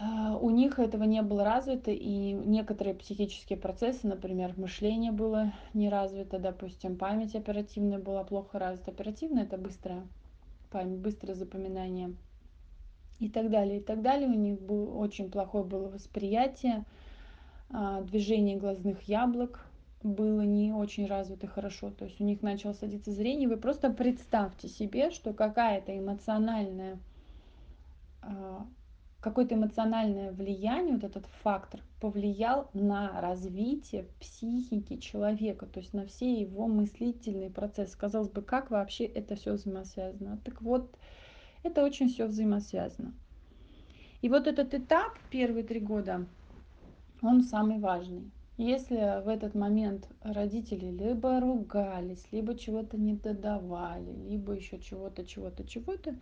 а, 0.00 0.36
у 0.36 0.50
них 0.50 0.78
этого 0.78 1.02
не 1.02 1.22
было 1.22 1.44
развито, 1.44 1.90
и 1.90 2.32
некоторые 2.32 2.94
психические 2.94 3.58
процессы, 3.58 4.06
например, 4.06 4.54
мышление 4.56 5.10
было 5.10 5.52
не 5.74 5.88
развито, 5.88 6.38
допустим, 6.38 6.96
память 6.96 7.34
оперативная 7.34 7.98
была 7.98 8.22
плохо 8.22 8.60
развита. 8.60 8.92
Оперативная– 8.92 9.42
это 9.44 9.58
быстрая 9.58 10.06
быстрое 10.72 11.34
запоминание 11.34 12.14
и 13.18 13.28
так 13.28 13.50
далее, 13.50 13.78
и 13.78 13.82
так 13.82 14.02
далее. 14.02 14.28
У 14.28 14.34
них 14.34 14.60
было 14.60 14.94
очень 14.94 15.30
плохое 15.30 15.64
было 15.64 15.88
восприятие, 15.88 16.84
а, 17.70 18.02
движение 18.02 18.56
глазных 18.56 19.02
яблок 19.02 19.64
было 20.02 20.42
не 20.42 20.72
очень 20.72 21.06
развито 21.06 21.48
хорошо, 21.48 21.90
то 21.90 22.04
есть 22.04 22.20
у 22.20 22.24
них 22.24 22.42
начало 22.42 22.72
садиться 22.72 23.10
зрение. 23.10 23.48
Вы 23.48 23.56
просто 23.56 23.90
представьте 23.90 24.68
себе, 24.68 25.10
что 25.10 25.32
какая-то 25.32 25.96
эмоциональная 25.96 26.98
а, 28.22 28.66
какое-то 29.20 29.56
эмоциональное 29.56 30.32
влияние, 30.32 30.94
вот 30.94 31.04
этот 31.04 31.26
фактор, 31.42 31.80
повлиял 32.00 32.70
на 32.72 33.20
развитие 33.20 34.06
психики 34.20 34.96
человека, 34.98 35.66
то 35.66 35.80
есть 35.80 35.92
на 35.92 36.06
все 36.06 36.40
его 36.40 36.68
мыслительные 36.68 37.50
процессы. 37.50 37.98
Казалось 37.98 38.30
бы, 38.30 38.42
как 38.42 38.70
вообще 38.70 39.04
это 39.04 39.34
все 39.34 39.54
взаимосвязано? 39.54 40.38
Так 40.44 40.62
вот, 40.62 40.96
это 41.64 41.84
очень 41.84 42.08
все 42.08 42.26
взаимосвязано. 42.26 43.12
И 44.22 44.28
вот 44.28 44.46
этот 44.46 44.74
этап, 44.74 45.18
первые 45.30 45.64
три 45.64 45.80
года, 45.80 46.26
он 47.22 47.42
самый 47.42 47.78
важный. 47.78 48.30
Если 48.56 49.22
в 49.22 49.28
этот 49.28 49.54
момент 49.54 50.08
родители 50.20 50.86
либо 50.86 51.40
ругались, 51.40 52.26
либо 52.32 52.56
чего-то 52.56 52.96
не 52.96 53.14
додавали, 53.14 54.12
либо 54.28 54.52
еще 54.52 54.80
чего-то, 54.80 55.24
чего-то, 55.24 55.64
чего-то, 55.64 56.16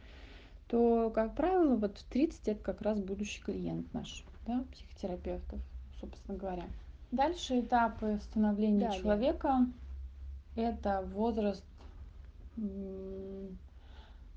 то, 0.69 1.11
как 1.15 1.35
правило, 1.35 1.77
вот 1.77 1.99
в 1.99 2.05
30 2.05 2.49
это 2.49 2.63
как 2.63 2.83
раз 2.83 2.99
будущий 2.99 3.43
клиент 3.43 3.93
наш, 3.95 4.25
да, 4.47 4.65
психотерапевтов, 4.73 5.61
собственно 6.01 6.37
говоря. 6.37 6.65
Дальше 7.13 7.61
этапы 7.61 8.19
становления 8.23 8.87
Далее. 8.87 9.01
человека– 9.01 9.67
это 10.57 11.03
возраст 11.15 11.65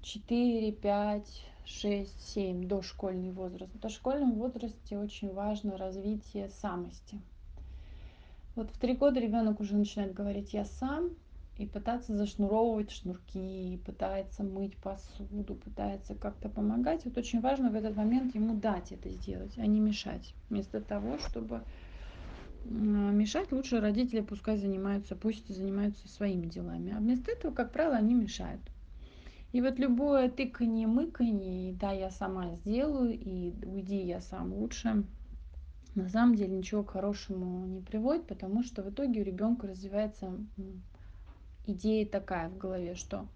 4, 0.02 0.72
5, 0.72 1.46
6, 1.66 2.22
7, 2.34 2.68
дошкольный 2.68 3.32
возраст. 3.32 3.74
В 3.74 3.80
дошкольном 3.80 4.34
возрасте 4.34 4.98
очень 4.98 5.34
важно 5.34 5.78
развитие 5.78 6.50
самости. 6.50 7.20
Вот 8.56 8.70
в 8.70 8.78
три 8.78 8.96
года 8.96 9.20
ребенок 9.20 9.60
уже 9.60 9.76
начинает 9.76 10.14
говорить 10.14 10.54
«я 10.54 10.66
сам», 10.66 11.12
и 11.60 11.66
пытаться 11.66 12.16
зашнуровывать 12.16 12.90
шнурки, 12.90 13.82
пытается 13.86 14.44
мыть 14.44 14.78
посуду, 14.78 15.56
пытается 15.56 16.16
как-то 16.16 16.48
помогать. 16.48 17.04
Вот 17.04 17.18
очень 17.18 17.42
важно 17.42 17.70
в 17.70 17.76
этот 17.76 17.98
момент 17.98 18.34
ему 18.34 18.56
дать 18.56 18.94
это 18.94 19.10
сделать, 19.10 19.58
а 19.58 19.66
не 19.66 19.82
мешать. 19.82 20.34
Вместо 20.50 20.80
того, 20.80 21.18
чтобы 21.18 21.62
мешать, 22.64 23.52
лучше 23.52 23.82
родители 23.82 24.22
пускай 24.22 24.58
занимаются, 24.58 25.18
пусть 25.18 25.54
занимаются 25.54 26.08
своими 26.08 26.48
делами. 26.48 26.94
А 26.96 27.00
вместо 27.00 27.30
этого, 27.30 27.54
как 27.54 27.74
правило, 27.74 27.98
они 27.98 28.14
мешают. 28.14 28.62
И 29.52 29.60
вот 29.60 29.80
любое 29.80 30.30
тыканье, 30.30 30.88
мыканье, 30.88 31.74
да, 31.74 31.92
я 31.92 32.10
сама 32.10 32.56
сделаю, 32.56 33.12
и 33.12 33.52
уйди, 33.66 33.98
я 33.98 34.22
сам 34.22 34.54
лучше, 34.54 35.04
на 35.96 36.08
самом 36.08 36.36
деле 36.36 36.56
ничего 36.56 36.84
к 36.84 36.92
хорошему 36.92 37.66
не 37.66 37.82
приводит, 37.82 38.28
потому 38.28 38.64
что 38.64 38.82
в 38.82 38.90
итоге 38.92 39.20
у 39.22 39.26
ребенка 39.26 39.68
развивается 39.68 40.32
идея 41.70 42.06
такая 42.06 42.50
в 42.50 42.58
голове, 42.58 42.96
что 42.96 43.28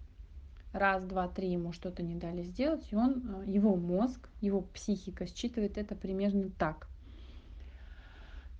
раз, 0.72 1.02
два, 1.04 1.28
три 1.28 1.50
ему 1.50 1.72
что-то 1.72 2.02
не 2.02 2.16
дали 2.16 2.42
сделать, 2.42 2.86
и 2.90 2.96
он, 2.96 3.42
э, 3.42 3.50
его 3.50 3.76
мозг, 3.76 4.28
его 4.40 4.62
психика 4.62 5.26
считывает 5.26 5.78
это 5.78 5.94
примерно 5.94 6.50
так. 6.58 6.88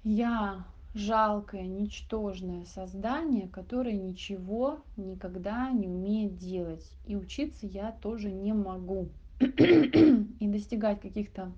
Я 0.02 0.64
жалкое, 0.94 1.66
ничтожное 1.66 2.64
создание, 2.66 3.48
которое 3.48 3.96
ничего 3.96 4.78
никогда 4.96 5.70
не 5.70 5.88
умеет 5.88 6.36
делать. 6.36 6.88
И 7.06 7.16
учиться 7.16 7.66
я 7.66 7.90
тоже 7.90 8.30
не 8.30 8.52
могу. 8.52 9.08
и 9.40 10.46
достигать 10.46 11.00
каких-то 11.00 11.52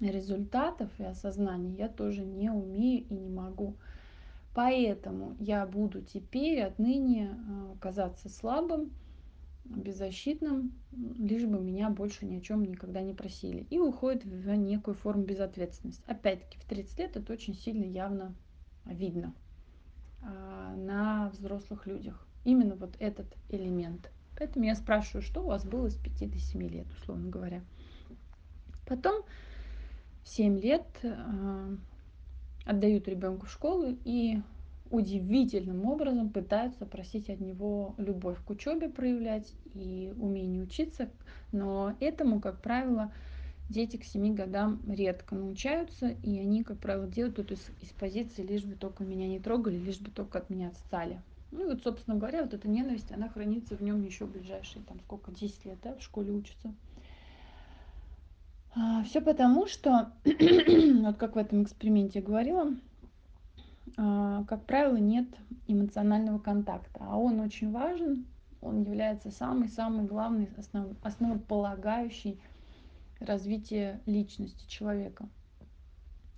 результатов 0.00 0.90
и 0.98 1.04
осознания 1.04 1.74
я 1.74 1.88
тоже 1.88 2.24
не 2.24 2.50
умею 2.50 3.06
и 3.08 3.14
не 3.14 3.28
могу. 3.28 3.76
Поэтому 4.56 5.36
я 5.38 5.66
буду 5.66 6.00
теперь 6.00 6.62
отныне 6.62 7.36
э, 7.36 7.74
казаться 7.78 8.30
слабым, 8.30 8.90
беззащитным, 9.66 10.72
лишь 11.18 11.44
бы 11.44 11.60
меня 11.60 11.90
больше 11.90 12.24
ни 12.24 12.38
о 12.38 12.40
чем 12.40 12.64
никогда 12.64 13.02
не 13.02 13.12
просили. 13.12 13.66
И 13.68 13.78
уходит 13.78 14.24
в 14.24 14.48
некую 14.54 14.94
форму 14.94 15.24
безответственности. 15.24 16.02
Опять-таки, 16.06 16.56
в 16.58 16.64
30 16.64 16.98
лет 16.98 17.16
это 17.18 17.34
очень 17.34 17.54
сильно 17.54 17.84
явно 17.84 18.34
видно 18.86 19.34
а, 20.22 20.74
на 20.74 21.28
взрослых 21.34 21.86
людях. 21.86 22.26
Именно 22.44 22.76
вот 22.76 22.96
этот 22.98 23.26
элемент. 23.50 24.10
Поэтому 24.38 24.64
я 24.64 24.74
спрашиваю, 24.74 25.20
что 25.20 25.42
у 25.42 25.48
вас 25.48 25.66
было 25.66 25.90
с 25.90 25.96
5 25.96 26.30
до 26.30 26.38
7 26.38 26.62
лет, 26.62 26.86
условно 26.98 27.28
говоря. 27.28 27.62
Потом 28.86 29.22
в 30.22 30.28
7 30.28 30.58
лет 30.58 30.86
э, 31.02 31.76
отдают 32.66 33.08
ребенку 33.08 33.46
в 33.46 33.50
школу 33.50 33.96
и 34.04 34.40
удивительным 34.90 35.86
образом 35.86 36.28
пытаются 36.28 36.84
просить 36.86 37.30
от 37.30 37.40
него 37.40 37.94
любовь 37.96 38.38
к 38.44 38.50
учебе 38.50 38.88
проявлять 38.88 39.52
и 39.74 40.12
умение 40.18 40.62
учиться, 40.62 41.08
но 41.52 41.96
этому, 42.00 42.40
как 42.40 42.60
правило, 42.60 43.12
дети 43.68 43.96
к 43.96 44.04
7 44.04 44.34
годам 44.34 44.80
редко 44.86 45.34
научаются, 45.34 46.08
и 46.08 46.38
они, 46.38 46.62
как 46.62 46.78
правило, 46.78 47.06
делают 47.06 47.38
это 47.38 47.54
из, 47.54 47.70
из 47.80 47.88
позиции 47.88 48.42
лишь 48.42 48.64
бы 48.64 48.74
только 48.74 49.04
меня 49.04 49.26
не 49.26 49.40
трогали, 49.40 49.76
лишь 49.76 49.98
бы 49.98 50.10
только 50.10 50.38
от 50.38 50.50
меня 50.50 50.68
отстали. 50.68 51.20
Ну 51.50 51.62
и 51.62 51.72
вот, 51.72 51.82
собственно 51.82 52.16
говоря, 52.16 52.42
вот 52.42 52.54
эта 52.54 52.68
ненависть, 52.68 53.12
она 53.12 53.28
хранится 53.28 53.76
в 53.76 53.82
нем 53.82 54.04
еще 54.04 54.26
ближайшие, 54.26 54.84
там, 54.84 55.00
сколько, 55.00 55.32
10 55.32 55.64
лет, 55.64 55.78
да, 55.82 55.94
в 55.96 56.02
школе 56.02 56.32
учится. 56.32 56.74
А, 58.78 59.02
Все 59.04 59.22
потому, 59.22 59.66
что, 59.66 60.12
вот 60.24 61.16
как 61.16 61.34
в 61.34 61.38
этом 61.38 61.62
эксперименте 61.62 62.20
говорила, 62.20 62.74
а, 63.96 64.44
как 64.44 64.66
правило, 64.66 64.96
нет 64.98 65.26
эмоционального 65.66 66.38
контакта, 66.38 67.00
а 67.00 67.16
он 67.16 67.40
очень 67.40 67.72
важен, 67.72 68.26
он 68.60 68.82
является 68.82 69.30
самый-самый 69.30 70.04
главный, 70.04 70.50
основ, 70.58 70.88
основополагающий 71.02 72.38
развитие 73.18 74.00
личности 74.04 74.68
человека, 74.68 75.26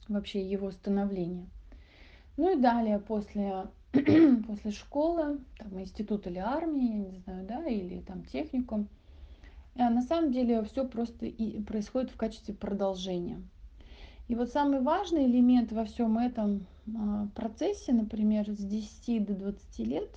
вообще 0.07 0.49
его 0.49 0.71
становления. 0.71 1.49
Ну 2.37 2.57
и 2.57 2.61
далее, 2.61 3.01
после, 3.01 3.67
после 4.47 4.71
школы, 4.71 5.41
там, 5.59 5.81
институт 5.81 6.29
или 6.29 6.39
армии, 6.39 6.99
я 6.99 7.11
не 7.11 7.19
знаю, 7.19 7.47
да, 7.49 7.67
или 7.67 7.99
там 8.01 8.25
техникум, 8.27 8.89
на 9.79 10.03
самом 10.03 10.33
деле 10.33 10.63
все 10.65 10.87
просто 10.87 11.27
и 11.27 11.61
происходит 11.63 12.11
в 12.11 12.17
качестве 12.17 12.55
продолжения. 12.55 13.41
И 14.27 14.35
вот 14.35 14.51
самый 14.51 14.81
важный 14.81 15.25
элемент 15.27 15.73
во 15.73 15.85
всем 15.85 16.19
этом 16.19 16.67
а, 16.95 17.29
процессе, 17.35 17.93
например, 17.93 18.51
с 18.51 18.59
10 18.59 19.25
до 19.25 19.35
20 19.35 19.79
лет, 19.87 20.11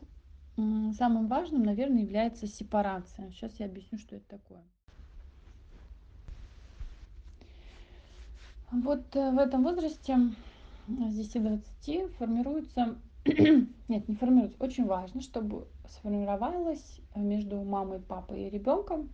самым 0.97 1.27
важным, 1.27 1.63
наверное, 1.63 2.01
является 2.01 2.45
сепарация. 2.45 3.31
Сейчас 3.31 3.57
я 3.59 3.67
объясню, 3.67 3.97
что 3.97 4.17
это 4.17 4.25
такое. 4.27 4.63
Вот 8.71 9.15
э, 9.15 9.31
в 9.31 9.37
этом 9.37 9.63
возрасте 9.63 10.17
с 10.87 11.15
10 11.15 11.43
до 11.43 11.49
20 11.83 12.11
формируется, 12.17 12.95
нет, 13.25 14.07
не 14.07 14.15
формируется, 14.15 14.57
очень 14.59 14.85
важно, 14.85 15.21
чтобы 15.21 15.67
сформировалось 15.87 16.99
между 17.15 17.61
мамой, 17.63 17.99
папой 17.99 18.43
и 18.43 18.49
ребенком 18.49 19.09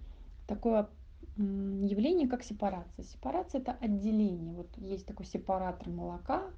такое 0.47 0.89
явление, 1.37 2.27
как 2.27 2.43
сепарация. 2.43 3.05
Сепарация– 3.05 3.61
это 3.61 3.73
отделение. 3.73 4.53
Вот 4.53 4.75
есть 4.77 5.05
такой 5.05 5.25
сепаратор 5.25 5.89
молока 5.89 6.49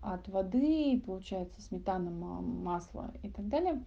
от 0.00 0.28
воды, 0.28 1.00
получается 1.04 1.60
сметана, 1.60 2.10
масло 2.10 3.12
и 3.22 3.30
так 3.30 3.48
далее. 3.48 3.84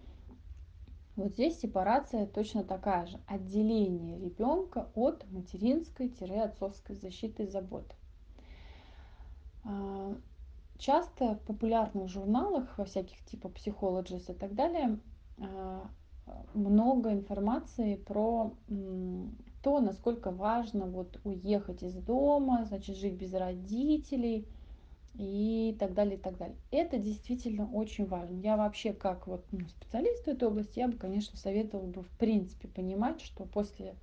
Вот 1.16 1.32
здесь 1.32 1.58
сепарация 1.60 2.26
точно 2.26 2.64
такая 2.64 3.06
же. 3.06 3.20
Отделение 3.26 4.18
ребенка 4.18 4.90
от 4.94 5.30
материнской-отцовской 5.30 6.96
защиты 6.96 7.44
и 7.44 7.48
заботы. 7.48 7.94
А, 9.64 10.14
часто 10.78 11.34
в 11.34 11.40
популярных 11.40 12.08
журналах, 12.08 12.78
во 12.78 12.86
всяких 12.86 13.22
типа 13.26 13.48
Psychologist 13.48 14.32
и 14.32 14.34
так 14.34 14.54
далее, 14.54 14.98
а, 15.38 15.90
много 16.54 17.12
информации 17.12 17.96
про 17.96 18.52
то, 19.62 19.80
насколько 19.80 20.30
важно 20.30 20.86
вот 20.86 21.20
уехать 21.24 21.82
из 21.82 21.94
дома, 21.94 22.64
значит, 22.66 22.96
жить 22.96 23.14
без 23.14 23.34
родителей 23.34 24.46
и 25.14 25.76
так 25.78 25.92
далее, 25.94 26.16
и 26.16 26.20
так 26.20 26.38
далее. 26.38 26.56
Это 26.70 26.98
действительно 26.98 27.70
очень 27.70 28.06
важно. 28.06 28.36
Я 28.36 28.56
вообще 28.56 28.92
как 28.92 29.26
вот 29.26 29.44
ну, 29.52 29.60
специалист 29.68 30.24
в 30.24 30.28
этой 30.28 30.48
области, 30.48 30.78
я 30.78 30.88
бы, 30.88 30.96
конечно, 30.96 31.36
советовала 31.36 31.86
бы 31.86 32.02
в 32.02 32.10
принципе 32.12 32.68
понимать, 32.68 33.20
что 33.20 33.44
после 33.44 33.94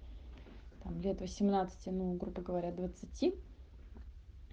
там, 0.83 0.99
лет 1.01 1.19
18, 1.19 1.87
ну, 1.87 2.13
грубо 2.13 2.41
говоря, 2.41 2.71
20, 2.71 3.33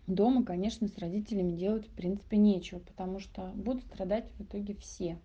дома, 0.06 0.44
конечно, 0.44 0.88
с 0.88 0.96
родителями 0.98 1.52
делать 1.52 1.86
в 1.86 1.90
принципе 1.90 2.36
нечего, 2.36 2.78
потому 2.78 3.18
что 3.18 3.52
будут 3.54 3.82
страдать 3.84 4.26
в 4.38 4.44
итоге 4.44 4.74
все. 4.74 5.18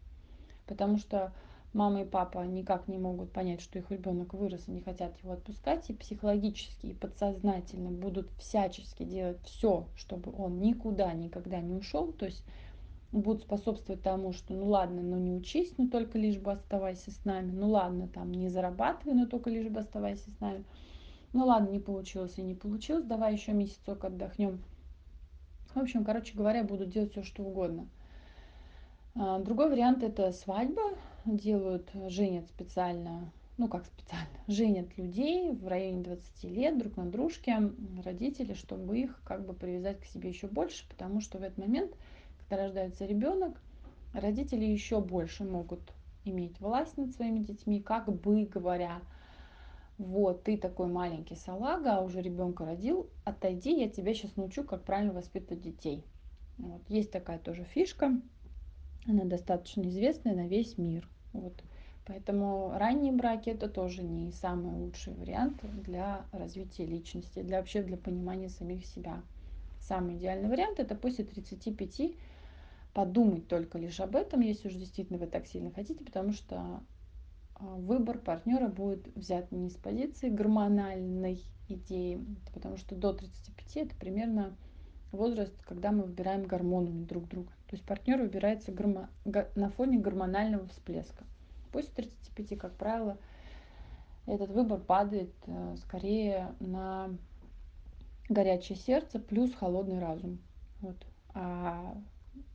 Потому 0.65 0.97
что 0.97 1.33
мама 1.73 2.01
и 2.01 2.05
папа 2.05 2.39
никак 2.39 2.87
не 2.87 2.97
могут 2.97 3.31
понять, 3.31 3.61
что 3.61 3.79
их 3.79 3.91
ребенок 3.91 4.33
вырос 4.33 4.67
и 4.67 4.71
не 4.71 4.81
хотят 4.81 5.17
его 5.21 5.33
отпускать, 5.33 5.89
и 5.89 5.93
психологически, 5.93 6.87
и 6.87 6.93
подсознательно 6.93 7.91
будут 7.91 8.29
всячески 8.39 9.03
делать 9.03 9.39
все, 9.43 9.87
чтобы 9.95 10.33
он 10.35 10.59
никуда 10.59 11.13
никогда 11.13 11.59
не 11.59 11.73
ушел, 11.73 12.11
то 12.11 12.25
есть 12.25 12.43
будут 13.11 13.43
способствовать 13.43 14.03
тому, 14.03 14.33
что 14.33 14.53
ну 14.53 14.67
ладно, 14.67 15.01
но 15.01 15.17
не 15.17 15.31
учись, 15.31 15.73
но 15.77 15.87
только 15.87 16.17
лишь 16.17 16.37
бы 16.37 16.51
оставайся 16.51 17.11
с 17.11 17.25
нами, 17.25 17.51
ну 17.51 17.69
ладно, 17.69 18.07
там 18.07 18.31
не 18.31 18.49
зарабатывай, 18.49 19.13
но 19.13 19.25
только 19.25 19.49
лишь 19.49 19.69
бы 19.69 19.79
оставайся 19.79 20.29
с 20.29 20.39
нами, 20.39 20.63
ну 21.33 21.45
ладно, 21.45 21.69
не 21.69 21.79
получилось 21.79 22.37
и 22.37 22.43
не 22.43 22.55
получилось, 22.55 23.05
давай 23.05 23.33
еще 23.33 23.53
месяцок 23.53 24.05
отдохнем. 24.05 24.61
В 25.73 25.77
общем, 25.77 26.03
короче 26.03 26.35
говоря, 26.35 26.63
будут 26.63 26.89
делать 26.89 27.11
все, 27.11 27.23
что 27.23 27.43
угодно. 27.43 27.87
А, 29.15 29.39
другой 29.39 29.69
вариант 29.69 30.03
это 30.03 30.31
свадьба, 30.31 30.81
делают, 31.37 31.89
женят 32.07 32.47
специально, 32.47 33.31
ну 33.57 33.67
как 33.67 33.85
специально, 33.85 34.29
женят 34.47 34.97
людей 34.97 35.51
в 35.51 35.67
районе 35.67 36.03
20 36.03 36.43
лет 36.45 36.77
друг 36.77 36.97
на 36.97 37.05
дружке, 37.05 37.71
родители, 38.03 38.53
чтобы 38.53 38.99
их 38.99 39.21
как 39.23 39.45
бы 39.45 39.53
привязать 39.53 39.99
к 39.99 40.05
себе 40.05 40.29
еще 40.29 40.47
больше, 40.47 40.87
потому 40.89 41.21
что 41.21 41.37
в 41.37 41.43
этот 41.43 41.57
момент, 41.57 41.95
когда 42.39 42.63
рождается 42.63 43.05
ребенок, 43.05 43.61
родители 44.13 44.65
еще 44.65 45.01
больше 45.01 45.43
могут 45.43 45.81
иметь 46.25 46.59
власть 46.59 46.97
над 46.97 47.13
своими 47.13 47.39
детьми, 47.39 47.81
как 47.81 48.11
бы 48.11 48.45
говоря, 48.45 49.01
вот, 49.97 50.43
ты 50.43 50.57
такой 50.57 50.87
маленький 50.87 51.35
салага, 51.35 51.97
а 51.97 52.01
уже 52.01 52.21
ребенка 52.21 52.65
родил, 52.65 53.09
отойди, 53.25 53.77
я 53.77 53.89
тебя 53.89 54.13
сейчас 54.13 54.35
научу, 54.37 54.63
как 54.63 54.83
правильно 54.83 55.13
воспитывать 55.13 55.61
детей. 55.61 56.05
Вот, 56.57 56.81
есть 56.87 57.11
такая 57.11 57.37
тоже 57.37 57.65
фишка, 57.65 58.19
она 59.05 59.25
достаточно 59.25 59.81
известная 59.81 60.35
на 60.35 60.47
весь 60.47 60.77
мир. 60.77 61.07
Вот. 61.33 61.63
Поэтому 62.05 62.71
ранние 62.75 63.13
браки 63.13 63.49
это 63.49 63.69
тоже 63.69 64.01
не 64.01 64.31
самый 64.31 64.73
лучший 64.73 65.13
вариант 65.13 65.61
для 65.83 66.25
развития 66.31 66.85
личности, 66.85 67.43
для 67.43 67.59
вообще 67.59 67.83
для 67.83 67.97
понимания 67.97 68.49
самих 68.49 68.85
себя. 68.85 69.21
Самый 69.79 70.17
идеальный 70.17 70.49
вариант 70.49 70.79
это 70.79 70.95
после 70.95 71.23
35 71.23 72.15
подумать 72.93 73.47
только 73.47 73.77
лишь 73.77 73.99
об 73.99 74.15
этом, 74.15 74.41
если 74.41 74.69
уж 74.69 74.73
действительно 74.73 75.19
вы 75.19 75.27
так 75.27 75.45
сильно 75.45 75.71
хотите, 75.71 76.03
потому 76.03 76.33
что 76.33 76.81
а, 77.55 77.63
выбор 77.75 78.17
партнера 78.17 78.67
будет 78.67 79.07
взят 79.15 79.51
не 79.51 79.69
с 79.69 79.75
позиции 79.75 80.29
гормональной 80.29 81.43
идеи, 81.67 82.25
потому 82.53 82.77
что 82.77 82.95
до 82.95 83.13
35 83.13 83.77
это 83.77 83.95
примерно 83.95 84.57
возраст, 85.11 85.53
когда 85.65 85.91
мы 85.91 86.03
выбираем 86.03 86.43
гормонами 86.43 87.03
друг 87.03 87.27
друга. 87.27 87.49
То 87.67 87.75
есть 87.75 87.83
партнер 87.85 88.19
выбирается 88.19 88.71
гормон... 88.71 89.07
на 89.55 89.69
фоне 89.71 89.99
гормонального 89.99 90.67
всплеска. 90.67 91.23
После 91.71 91.91
35, 91.93 92.59
как 92.59 92.73
правило, 92.73 93.17
этот 94.25 94.49
выбор 94.51 94.79
падает 94.79 95.33
э, 95.47 95.75
скорее 95.77 96.53
на 96.59 97.09
горячее 98.27 98.77
сердце 98.77 99.19
плюс 99.19 99.53
холодный 99.55 99.99
разум. 99.99 100.39
Вот. 100.81 100.97
А 101.33 101.95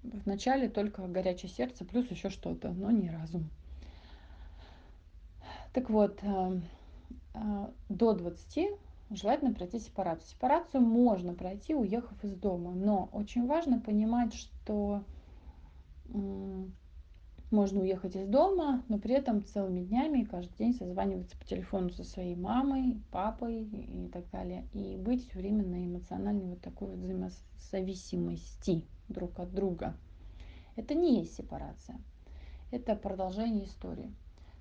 в 0.02 0.26
начале 0.26 0.68
только 0.68 1.06
горячее 1.06 1.50
сердце 1.50 1.84
плюс 1.84 2.10
еще 2.10 2.30
что-то, 2.30 2.70
но 2.70 2.90
не 2.90 3.10
разум. 3.10 3.48
Так 5.72 5.90
вот, 5.90 6.18
э, 6.22 6.60
э, 7.34 7.66
до 7.88 8.12
20 8.14 8.68
желательно 9.10 9.52
пройти 9.52 9.78
сепарацию. 9.78 10.28
Сепарацию 10.30 10.82
можно 10.82 11.34
пройти, 11.34 11.74
уехав 11.74 12.22
из 12.24 12.34
дома, 12.34 12.72
но 12.72 13.08
очень 13.12 13.46
важно 13.46 13.80
понимать, 13.80 14.34
что 14.34 15.04
можно 17.50 17.80
уехать 17.80 18.16
из 18.16 18.26
дома, 18.26 18.82
но 18.88 18.98
при 18.98 19.14
этом 19.14 19.44
целыми 19.44 19.84
днями 19.84 20.24
каждый 20.24 20.56
день 20.56 20.74
созваниваться 20.74 21.38
по 21.38 21.44
телефону 21.44 21.90
со 21.90 22.02
своей 22.04 22.34
мамой, 22.34 23.00
папой 23.10 23.62
и 23.62 24.08
так 24.08 24.28
далее. 24.30 24.66
И 24.72 24.96
быть 24.96 25.28
все 25.28 25.38
время 25.38 25.64
на 25.64 25.84
эмоциональной 25.84 26.46
вот 26.46 26.60
такой 26.60 26.88
вот 26.88 26.98
взаимозависимости 26.98 28.84
друг 29.08 29.38
от 29.38 29.54
друга. 29.54 29.94
Это 30.76 30.94
не 30.94 31.20
есть 31.20 31.36
сепарация. 31.36 32.00
Это 32.72 32.96
продолжение 32.96 33.66
истории. 33.66 34.12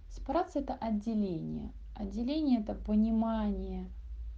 Сепарация 0.10 0.62
это 0.62 0.76
отделение. 0.76 1.72
Отделение 1.96 2.60
это 2.60 2.76
понимание 2.76 3.90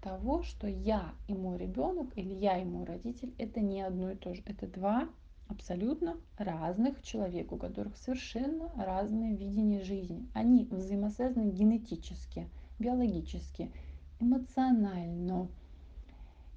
того, 0.06 0.44
что 0.44 0.68
я 0.68 1.15
и 1.28 1.34
мой 1.34 1.58
ребенок 1.58 2.15
или 2.15 2.32
я 2.32 2.60
и 2.60 2.63
мой 2.63 2.86
родитель 2.86 3.34
это 3.39 3.60
не 3.60 3.82
одно 3.82 4.12
и 4.12 4.15
то 4.15 4.36
же. 4.36 4.44
Это 4.46 4.68
два 4.68 5.10
абсолютно 5.48 6.18
разных 6.38 7.02
человек, 7.02 7.52
у 7.52 7.58
которых 7.58 7.98
совершенно 7.98 8.72
разное 8.76 9.36
видение 9.36 9.84
жизни. 9.84 10.30
Они 10.36 10.65
взаимосвязаны 10.65 11.50
генетически, 11.50 12.48
биологически, 12.78 13.72
эмоционально. 14.20 15.48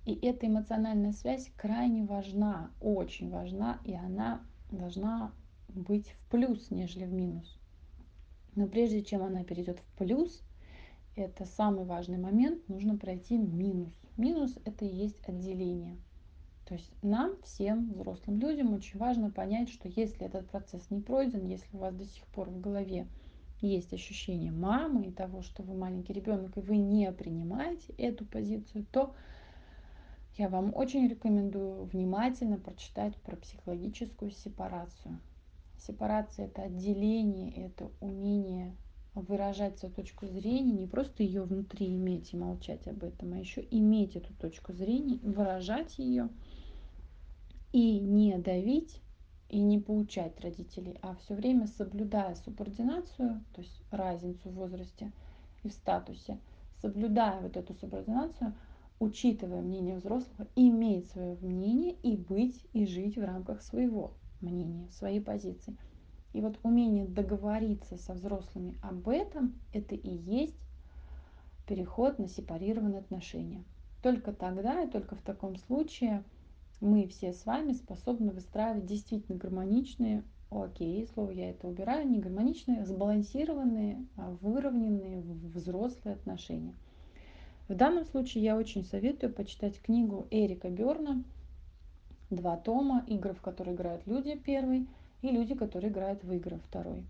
И 0.05 0.15
эта 0.15 0.47
эмоциональная 0.47 1.13
связь 1.13 1.51
крайне 1.57 2.05
важна, 2.05 2.71
очень 2.83 3.31
важна, 3.31 3.81
и 3.87 3.95
она 3.95 4.43
должна 4.71 5.33
быть 5.69 6.09
в 6.11 6.31
плюс, 6.31 6.71
нежели 6.71 7.07
в 7.07 7.13
минус. 7.15 7.59
Но 8.57 8.67
прежде 8.67 9.03
чем 9.03 9.23
она 9.23 9.43
перейдет 9.43 9.79
в 9.79 9.99
плюс, 9.99 10.43
это 11.23 11.45
самый 11.45 11.85
важный 11.85 12.19
момент, 12.19 12.69
нужно 12.69 12.97
пройти 12.97 13.37
минус. 13.37 13.93
Минус 14.17 14.59
это 14.65 14.85
и 14.85 14.95
есть 14.95 15.21
отделение– 15.29 15.97
то 16.69 16.75
есть 16.75 16.93
нам, 17.01 17.41
всем 17.45 17.95
взрослым 17.95 18.41
людям, 18.41 18.75
очень 18.75 18.99
важно 18.99 19.31
понять, 19.31 19.71
что 19.71 19.89
если 19.89 20.27
этот 20.27 20.51
процесс 20.51 20.91
не 20.91 21.01
пройден, 21.01 21.47
если 21.47 21.75
у 21.75 21.79
вас 21.79 21.95
до 21.95 22.05
сих 22.05 22.27
пор 22.27 22.51
в 22.51 22.61
голове 22.61 23.07
есть 23.63 23.95
ощущение 23.95 24.53
мамы 24.53 25.07
и 25.07 25.11
того, 25.11 25.41
что 25.41 25.63
вы 25.63 25.75
маленький 25.75 26.13
ребенок, 26.13 26.59
и 26.59 26.61
вы 26.61 26.77
не 26.77 27.11
принимаете 27.11 27.95
эту 27.95 28.27
позицию, 28.27 28.85
то 28.93 29.15
я 30.37 30.51
вам 30.51 30.75
очень 30.75 31.09
рекомендую 31.09 31.85
внимательно 31.85 32.59
прочитать 32.59 33.17
про 33.17 33.37
психологическую 33.37 34.31
сепарацию. 34.31 35.19
Сепарация 35.79 36.49
это 36.49 36.65
отделение, 36.65 37.65
это 37.65 37.91
умение 38.03 38.77
выражать 39.21 39.79
свою 39.79 39.95
точку 39.95 40.27
зрения, 40.27 40.73
не 40.73 40.87
просто 40.87 41.23
ее 41.23 41.43
внутри 41.43 41.95
иметь 41.95 42.33
и 42.33 42.37
молчать 42.37 42.87
об 42.87 43.05
этом, 43.05 43.33
а 43.33 43.39
еще 43.39 43.67
иметь 43.71 44.17
эту 44.17 44.33
точку 44.35 44.73
зрения, 44.73 45.19
выражать 45.23 45.99
ее 45.99 46.29
и 47.73 47.99
не 47.99 48.39
давить 48.39 49.01
и 49.49 49.61
не 49.61 49.79
поучать 49.79 50.39
родителей, 50.41 50.99
а 51.03 51.15
все 51.17 51.35
время 51.35 51.67
соблюдая 51.67 52.35
субординацию, 52.35 53.45
то 53.55 53.61
есть 53.61 53.83
разницу 53.91 54.51
в 54.51 54.55
возрасте 54.55 55.13
и 55.63 55.69
в 55.69 55.73
статусе, 55.73 56.39
соблюдая 56.81 57.41
вот 57.41 57.57
эту 57.57 57.75
субординацию, 57.75 58.55
учитывая 59.01 59.63
мнение 59.63 59.97
взрослого, 59.97 60.49
иметь 60.57 61.11
свое 61.11 61.37
мнение 61.41 61.95
и 62.03 62.17
быть 62.17 62.67
и 62.73 62.85
жить 62.85 63.17
в 63.17 63.25
рамках 63.25 63.63
своего 63.63 64.15
мнения, 64.41 64.89
своей 64.91 65.21
позиции. 65.21 65.77
И 66.33 66.41
вот 66.41 66.59
умение 66.63 67.07
договориться 67.07 67.97
со 67.97 68.15
взрослыми 68.15 68.77
об 68.83 69.09
этом, 69.09 69.55
это 69.73 69.95
и 69.95 70.11
есть 70.11 70.59
переход 71.67 72.19
на 72.19 72.29
сепарированные 72.29 73.01
отношения. 73.01 73.65
Только 74.03 74.33
тогда 74.33 74.83
и 74.83 74.91
только 74.91 75.17
в 75.17 75.23
таком 75.23 75.57
случае– 75.57 76.23
мы 76.81 77.09
все 77.09 77.33
с 77.33 77.45
вами 77.45 77.73
способны 77.73 78.31
выстраивать 78.31 78.87
действительно 78.87 79.37
гармоничные, 79.37 80.23
окей, 80.51 81.09
слово 81.13 81.33
я 81.33 81.51
это 81.51 81.67
убираю, 81.67 82.09
не 82.09 82.21
гармоничные, 82.21 82.85
сбалансированные, 82.85 84.07
а 84.17 84.31
выровненные 84.41 85.21
взрослые 85.21 86.15
отношения. 86.15 86.75
В 87.67 87.75
данном 87.75 88.05
случае 88.05 88.45
я 88.45 88.57
очень 88.57 88.85
советую 88.85 89.33
почитать 89.33 89.81
книгу 89.81 90.27
Эрика 90.31 90.71
Берна 90.71 91.25
«Два 92.31 92.57
тома. 92.57 93.05
Игры, 93.09 93.35
в 93.35 93.43
которые 93.43 93.75
играют 93.75 94.07
люди» 94.07 94.37
первый 94.37 94.87
и 95.23 95.31
«Люди, 95.31 95.55
которые 95.55 95.91
играют 95.91 96.23
в 96.25 96.33
игры» 96.33 96.59
второй. 96.59 97.05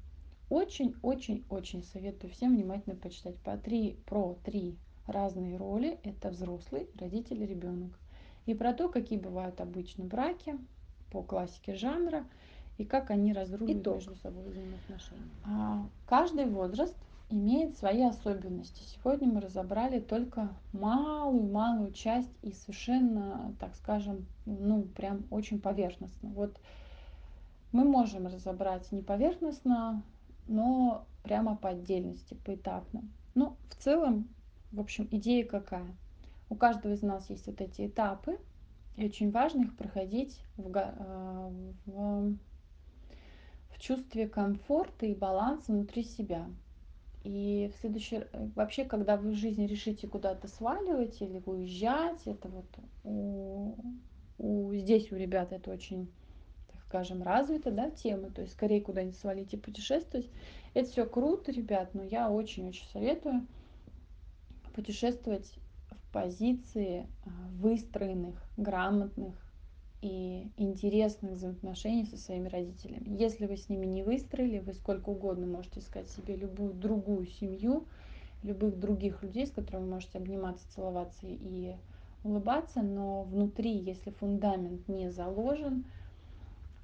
Очень-очень-очень 0.50 1.82
советую 1.84 2.32
всем 2.32 2.56
внимательно 2.56 2.96
почитать 2.96 3.36
по 3.36 3.56
три, 3.56 3.96
про 4.06 4.36
три 4.44 4.76
разные 5.06 5.56
роли. 5.56 5.98
Это 6.04 6.30
взрослый, 6.30 6.88
родитель 6.98 7.44
ребенок 7.44 7.92
и 8.48 8.54
про 8.54 8.72
то, 8.72 8.88
какие 8.88 9.18
бывают 9.18 9.60
обычно 9.60 10.04
браки 10.04 10.56
по 11.12 11.22
классике 11.22 11.74
жанра 11.74 12.24
и 12.78 12.84
как 12.84 13.10
они 13.10 13.34
разрушают 13.34 13.86
между 13.86 14.14
собой 14.16 14.48
взаимоотношения. 14.48 15.28
А, 15.44 15.86
каждый 16.06 16.46
возраст 16.46 16.96
имеет 17.28 17.76
свои 17.76 18.02
особенности. 18.04 18.82
Сегодня 18.84 19.28
мы 19.28 19.42
разобрали 19.42 20.00
только 20.00 20.48
малую-малую 20.72 21.92
часть 21.92 22.32
и 22.40 22.52
совершенно, 22.52 23.54
так 23.60 23.74
скажем, 23.74 24.24
ну, 24.46 24.82
прям 24.82 25.24
очень 25.30 25.60
поверхностно. 25.60 26.30
Вот 26.30 26.58
мы 27.72 27.84
можем 27.84 28.26
разобрать 28.26 28.90
не 28.92 29.02
поверхностно, 29.02 30.02
но 30.46 31.06
прямо 31.22 31.56
по 31.56 31.70
отдельности, 31.70 32.36
поэтапно. 32.44 33.02
Но 33.34 33.56
в 33.68 33.76
целом, 33.76 34.28
в 34.72 34.80
общем, 34.80 35.08
идея 35.10 35.44
какая? 35.44 35.96
У 36.50 36.54
каждого 36.54 36.92
из 36.92 37.02
нас 37.02 37.28
есть 37.30 37.46
вот 37.46 37.60
эти 37.60 37.86
этапы, 37.86 38.38
и 38.96 39.06
очень 39.06 39.30
важно 39.30 39.62
их 39.62 39.76
проходить 39.76 40.40
в, 40.56 40.76
э, 40.76 41.50
в, 41.86 42.36
в 43.70 43.78
чувстве 43.78 44.26
комфорта 44.28 45.06
и 45.06 45.14
баланса 45.14 45.72
внутри 45.72 46.02
себя. 46.02 46.48
И 47.22 47.70
в 47.74 47.80
следующий 47.80 48.24
вообще, 48.54 48.84
когда 48.84 49.16
вы 49.16 49.30
в 49.30 49.34
жизни 49.34 49.66
решите 49.66 50.08
куда-то 50.08 50.48
сваливать 50.48 51.20
или 51.20 51.42
уезжать, 51.44 52.26
это 52.26 52.48
вот 52.48 52.66
у, 53.04 53.76
у 54.38 54.74
здесь 54.74 55.12
у 55.12 55.16
ребят 55.16 55.52
это 55.52 55.70
очень, 55.70 56.10
скажем, 56.88 57.22
развита, 57.22 57.70
да, 57.70 57.90
тема, 57.90 58.30
то 58.30 58.40
есть 58.40 58.54
скорее 58.54 58.80
куда-нибудь 58.80 59.18
свалить 59.18 59.52
и 59.52 59.58
путешествовать. 59.58 60.28
Это 60.72 60.90
все 60.90 61.04
круто, 61.04 61.52
ребят, 61.52 61.90
но 61.92 62.02
я 62.02 62.30
очень-очень 62.30 62.86
советую 62.92 63.46
путешествовать 64.74 65.52
позиции 66.12 67.06
а, 67.26 67.28
выстроенных, 67.60 68.42
грамотных 68.56 69.34
и 70.00 70.46
интересных 70.56 71.32
взаимоотношений 71.32 72.06
со 72.06 72.16
своими 72.16 72.48
родителями. 72.48 73.14
Если 73.18 73.44
вы 73.44 73.58
с 73.58 73.68
ними 73.68 73.84
не 73.84 74.02
выстроили, 74.02 74.60
вы 74.60 74.72
сколько 74.72 75.10
угодно 75.10 75.46
можете 75.46 75.80
искать 75.80 76.08
себе 76.08 76.36
любую 76.36 76.72
другую 76.72 77.26
семью, 77.26 77.84
любых 78.42 78.78
других 78.78 79.22
людей, 79.22 79.46
с 79.46 79.50
которыми 79.50 79.82
вы 79.84 79.90
можете 79.90 80.16
обниматься, 80.16 80.64
целоваться 80.72 81.26
и 81.26 81.74
улыбаться, 82.24 82.80
но 82.80 83.24
внутри, 83.24 83.76
если 83.76 84.10
фундамент 84.10 84.88
не 84.88 85.10
заложен, 85.10 85.84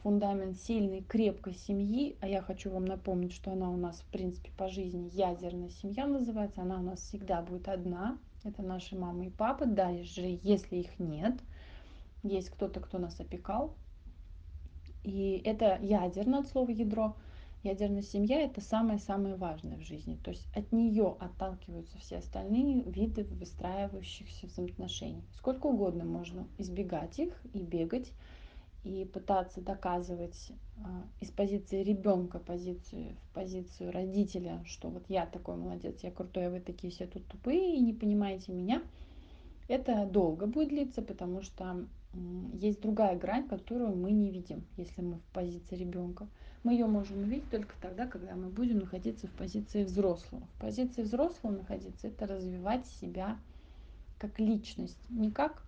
фундамент 0.05 0.59
сильной, 0.59 1.01
крепкой 1.01 1.55
семьи, 1.55 2.19
а 2.21 2.29
я 2.29 2.43
хочу 2.43 2.71
вам 2.71 2.85
напомнить, 2.85 3.33
что 3.33 3.53
она 3.53 3.71
у 3.71 3.77
нас, 3.79 4.01
в 4.01 4.05
принципе, 4.13 4.51
по 4.55 4.69
жизни 4.69 5.09
ядерная 5.15 5.71
семья 5.71 6.07
называется, 6.07 6.61
она 6.61 6.79
у 6.79 6.83
нас 6.83 7.01
всегда 7.01 7.41
будет 7.41 7.69
одна, 7.69 8.19
это 8.45 8.63
наши 8.63 8.99
мамы 8.99 9.27
и 9.27 9.31
папы, 9.31 9.65
даже 9.65 10.39
если 10.43 10.77
их 10.77 10.99
нет, 10.99 11.41
есть 12.23 12.51
кто-то, 12.51 12.81
кто 12.81 12.99
нас 12.99 13.19
опекал. 13.19 13.75
И 15.05 15.41
это 15.43 15.79
ядерное 15.81 16.41
от 16.41 16.49
слова 16.49 16.71
ядро. 16.71 17.17
Ядерная 17.63 18.03
семья 18.03 18.43
это 18.43 18.61
самое-самое 18.61 19.37
важное 19.37 19.79
в 19.79 19.83
жизни. 19.83 20.19
То 20.23 20.33
есть 20.33 20.47
от 20.55 20.71
нее 20.71 21.17
отталкиваются 21.19 21.97
все 21.99 22.19
остальные 22.19 22.83
виды 22.83 23.25
выстраивающихся 23.25 24.47
взаимоотношений. 24.49 25.25
Сколько 25.35 25.67
угодно 25.69 26.05
можно 26.05 26.47
избегать 26.59 27.19
их 27.19 27.41
и 27.55 27.63
бегать 27.63 28.13
и 28.85 29.05
пытаться 29.07 29.61
доказывать 29.61 30.53
а, 30.79 31.05
из 31.21 31.31
позиции 31.31 31.83
ребенка 31.83 32.39
позицию 32.39 33.17
в 33.17 33.35
позицию 33.35 33.91
родителя, 33.91 34.63
что 34.67 34.91
вот 34.91 35.05
я 35.09 35.27
такой 35.27 35.57
молодец, 35.57 36.03
я 36.03 36.11
крутой, 36.11 36.47
а 36.47 36.51
вы 36.51 36.61
такие 36.61 36.93
все 36.93 37.07
тут 37.07 37.27
тупые 37.27 37.77
и 37.77 37.81
не 37.81 37.95
понимаете 37.95 38.53
меня, 38.53 38.83
это 39.69 40.05
долго 40.07 40.47
будет 40.47 40.69
длиться, 40.69 41.01
потому 41.01 41.41
что 41.41 41.87
есть 42.53 42.81
другая 42.81 43.19
грань, 43.19 43.49
которую 43.49 43.97
мы 43.97 44.13
не 44.13 44.31
видим, 44.31 44.65
если 44.77 45.01
мы 45.01 45.17
в 45.19 45.25
позиции 45.33 45.75
ребенка. 45.77 46.29
Мы 46.63 46.73
ее 46.73 46.87
можем 46.87 47.19
увидеть 47.19 47.51
только 47.51 47.75
тогда, 47.81 48.07
когда 48.07 48.37
мы 48.37 48.49
будем 48.49 48.79
находиться 48.79 49.27
в 49.27 49.33
позиции 49.33 49.85
взрослого. 49.85 50.47
В 50.57 50.61
позиции 50.61 51.03
взрослого 51.03 51.53
находиться 51.53 52.09
это 52.09 52.27
развивать 52.27 52.87
себя 52.87 53.39
как 54.19 54.39
личность, 54.39 54.99
не 55.11 55.31
как 55.31 55.64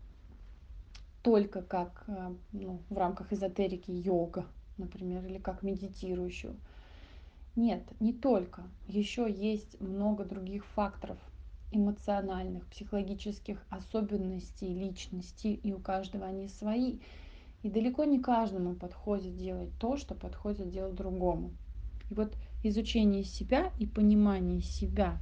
только 1.26 1.60
как 1.60 2.04
э, 2.06 2.34
ну, 2.52 2.78
в 2.88 2.96
рамках 2.96 3.32
эзотерики 3.32 3.90
йога, 3.90 4.46
например, 4.78 5.26
или 5.26 5.38
как 5.38 5.64
медитирующую. 5.64 6.54
Нет, 7.56 7.82
не 7.98 8.12
только. 8.12 8.62
Еще 8.86 9.28
есть 9.28 9.80
много 9.80 10.24
других 10.24 10.64
факторов 10.64 11.18
эмоциональных, 11.72 12.64
психологических 12.68 13.58
особенностей 13.70 14.72
личности, 14.72 15.48
и 15.48 15.72
у 15.72 15.80
каждого 15.80 16.26
они 16.26 16.46
свои. 16.46 17.00
И 17.64 17.70
далеко 17.70 18.04
не 18.04 18.20
каждому 18.20 18.76
подходит 18.76 19.36
делать 19.36 19.76
то, 19.80 19.96
что 19.96 20.14
подходит 20.14 20.70
делать 20.70 20.94
другому. 20.94 21.50
И 22.08 22.14
вот 22.14 22.32
изучение 22.62 23.24
себя 23.24 23.72
и 23.78 23.86
понимание 23.88 24.62
себя 24.62 25.18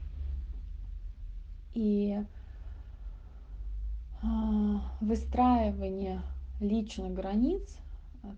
и 1.72 2.22
выстраивание 5.00 6.22
личных 6.60 7.12
границ 7.12 7.76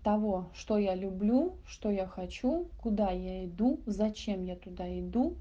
того, 0.03 0.49
что 0.53 0.77
я 0.77 0.95
люблю, 0.95 1.55
что 1.65 1.89
я 1.89 2.05
хочу, 2.05 2.67
куда 2.81 3.11
я 3.11 3.45
иду, 3.45 3.79
зачем 3.85 4.43
я 4.43 4.55
туда 4.55 4.87
иду 4.99 5.35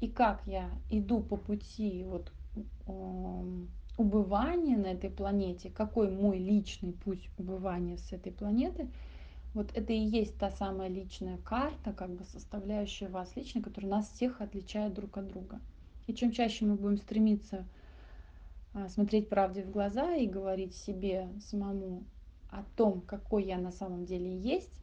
и 0.00 0.08
как 0.08 0.42
я 0.46 0.68
иду 0.90 1.20
по 1.20 1.36
пути 1.36 2.04
вот 2.04 2.32
убывания 3.96 4.76
на 4.76 4.88
этой 4.88 5.10
планете, 5.10 5.70
какой 5.70 6.10
мой 6.10 6.38
личный 6.38 6.92
путь 6.92 7.28
убывания 7.38 7.96
с 7.96 8.12
этой 8.12 8.32
планеты, 8.32 8.88
вот 9.54 9.70
это 9.74 9.92
и 9.92 9.98
есть 9.98 10.36
та 10.36 10.50
самая 10.50 10.88
личная 10.88 11.38
карта, 11.38 11.92
как 11.92 12.10
бы 12.10 12.24
составляющая 12.24 13.06
вас 13.06 13.36
лично, 13.36 13.62
которая 13.62 13.92
нас 13.92 14.10
всех 14.10 14.40
отличает 14.40 14.94
друг 14.94 15.16
от 15.16 15.28
друга. 15.28 15.60
И 16.08 16.14
чем 16.14 16.32
чаще 16.32 16.64
мы 16.66 16.74
будем 16.74 16.98
стремиться 16.98 17.58
а, 17.58 17.64
смотреть 18.88 19.28
правде 19.28 19.62
в 19.62 19.70
глаза 19.70 20.14
и 20.14 20.26
говорить 20.26 20.74
себе 20.74 21.28
самому 21.40 22.04
о 22.48 22.64
том, 22.76 23.00
какой 23.00 23.44
я 23.44 23.58
на 23.58 23.72
самом 23.72 24.04
деле 24.04 24.36
есть, 24.36 24.80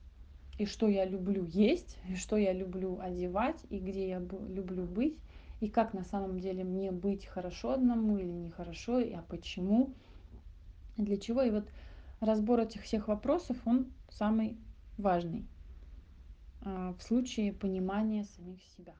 и 0.57 0.65
что 0.65 0.87
я 0.87 1.05
люблю 1.05 1.45
есть, 1.45 1.97
и 2.07 2.15
что 2.15 2.37
я 2.37 2.53
люблю 2.53 2.99
одевать, 2.99 3.59
и 3.69 3.79
где 3.79 4.09
я 4.09 4.19
люблю 4.19 4.85
быть, 4.85 5.17
и 5.59 5.69
как 5.69 5.93
на 5.93 6.03
самом 6.03 6.39
деле 6.39 6.63
мне 6.63 6.91
быть 6.91 7.25
хорошо 7.25 7.71
одному 7.71 8.17
или 8.17 8.31
нехорошо, 8.31 8.99
и 8.99 9.11
а 9.11 9.21
почему, 9.21 9.93
для 10.97 11.17
чего. 11.17 11.41
И 11.43 11.51
вот 11.51 11.67
разбор 12.19 12.59
этих 12.59 12.83
всех 12.83 13.07
вопросов, 13.07 13.57
он 13.65 13.91
самый 14.09 14.57
важный 14.97 15.45
а, 16.61 16.93
в 16.93 17.03
случае 17.03 17.53
понимания 17.53 18.25
самих 18.25 18.61
себя. 18.63 18.93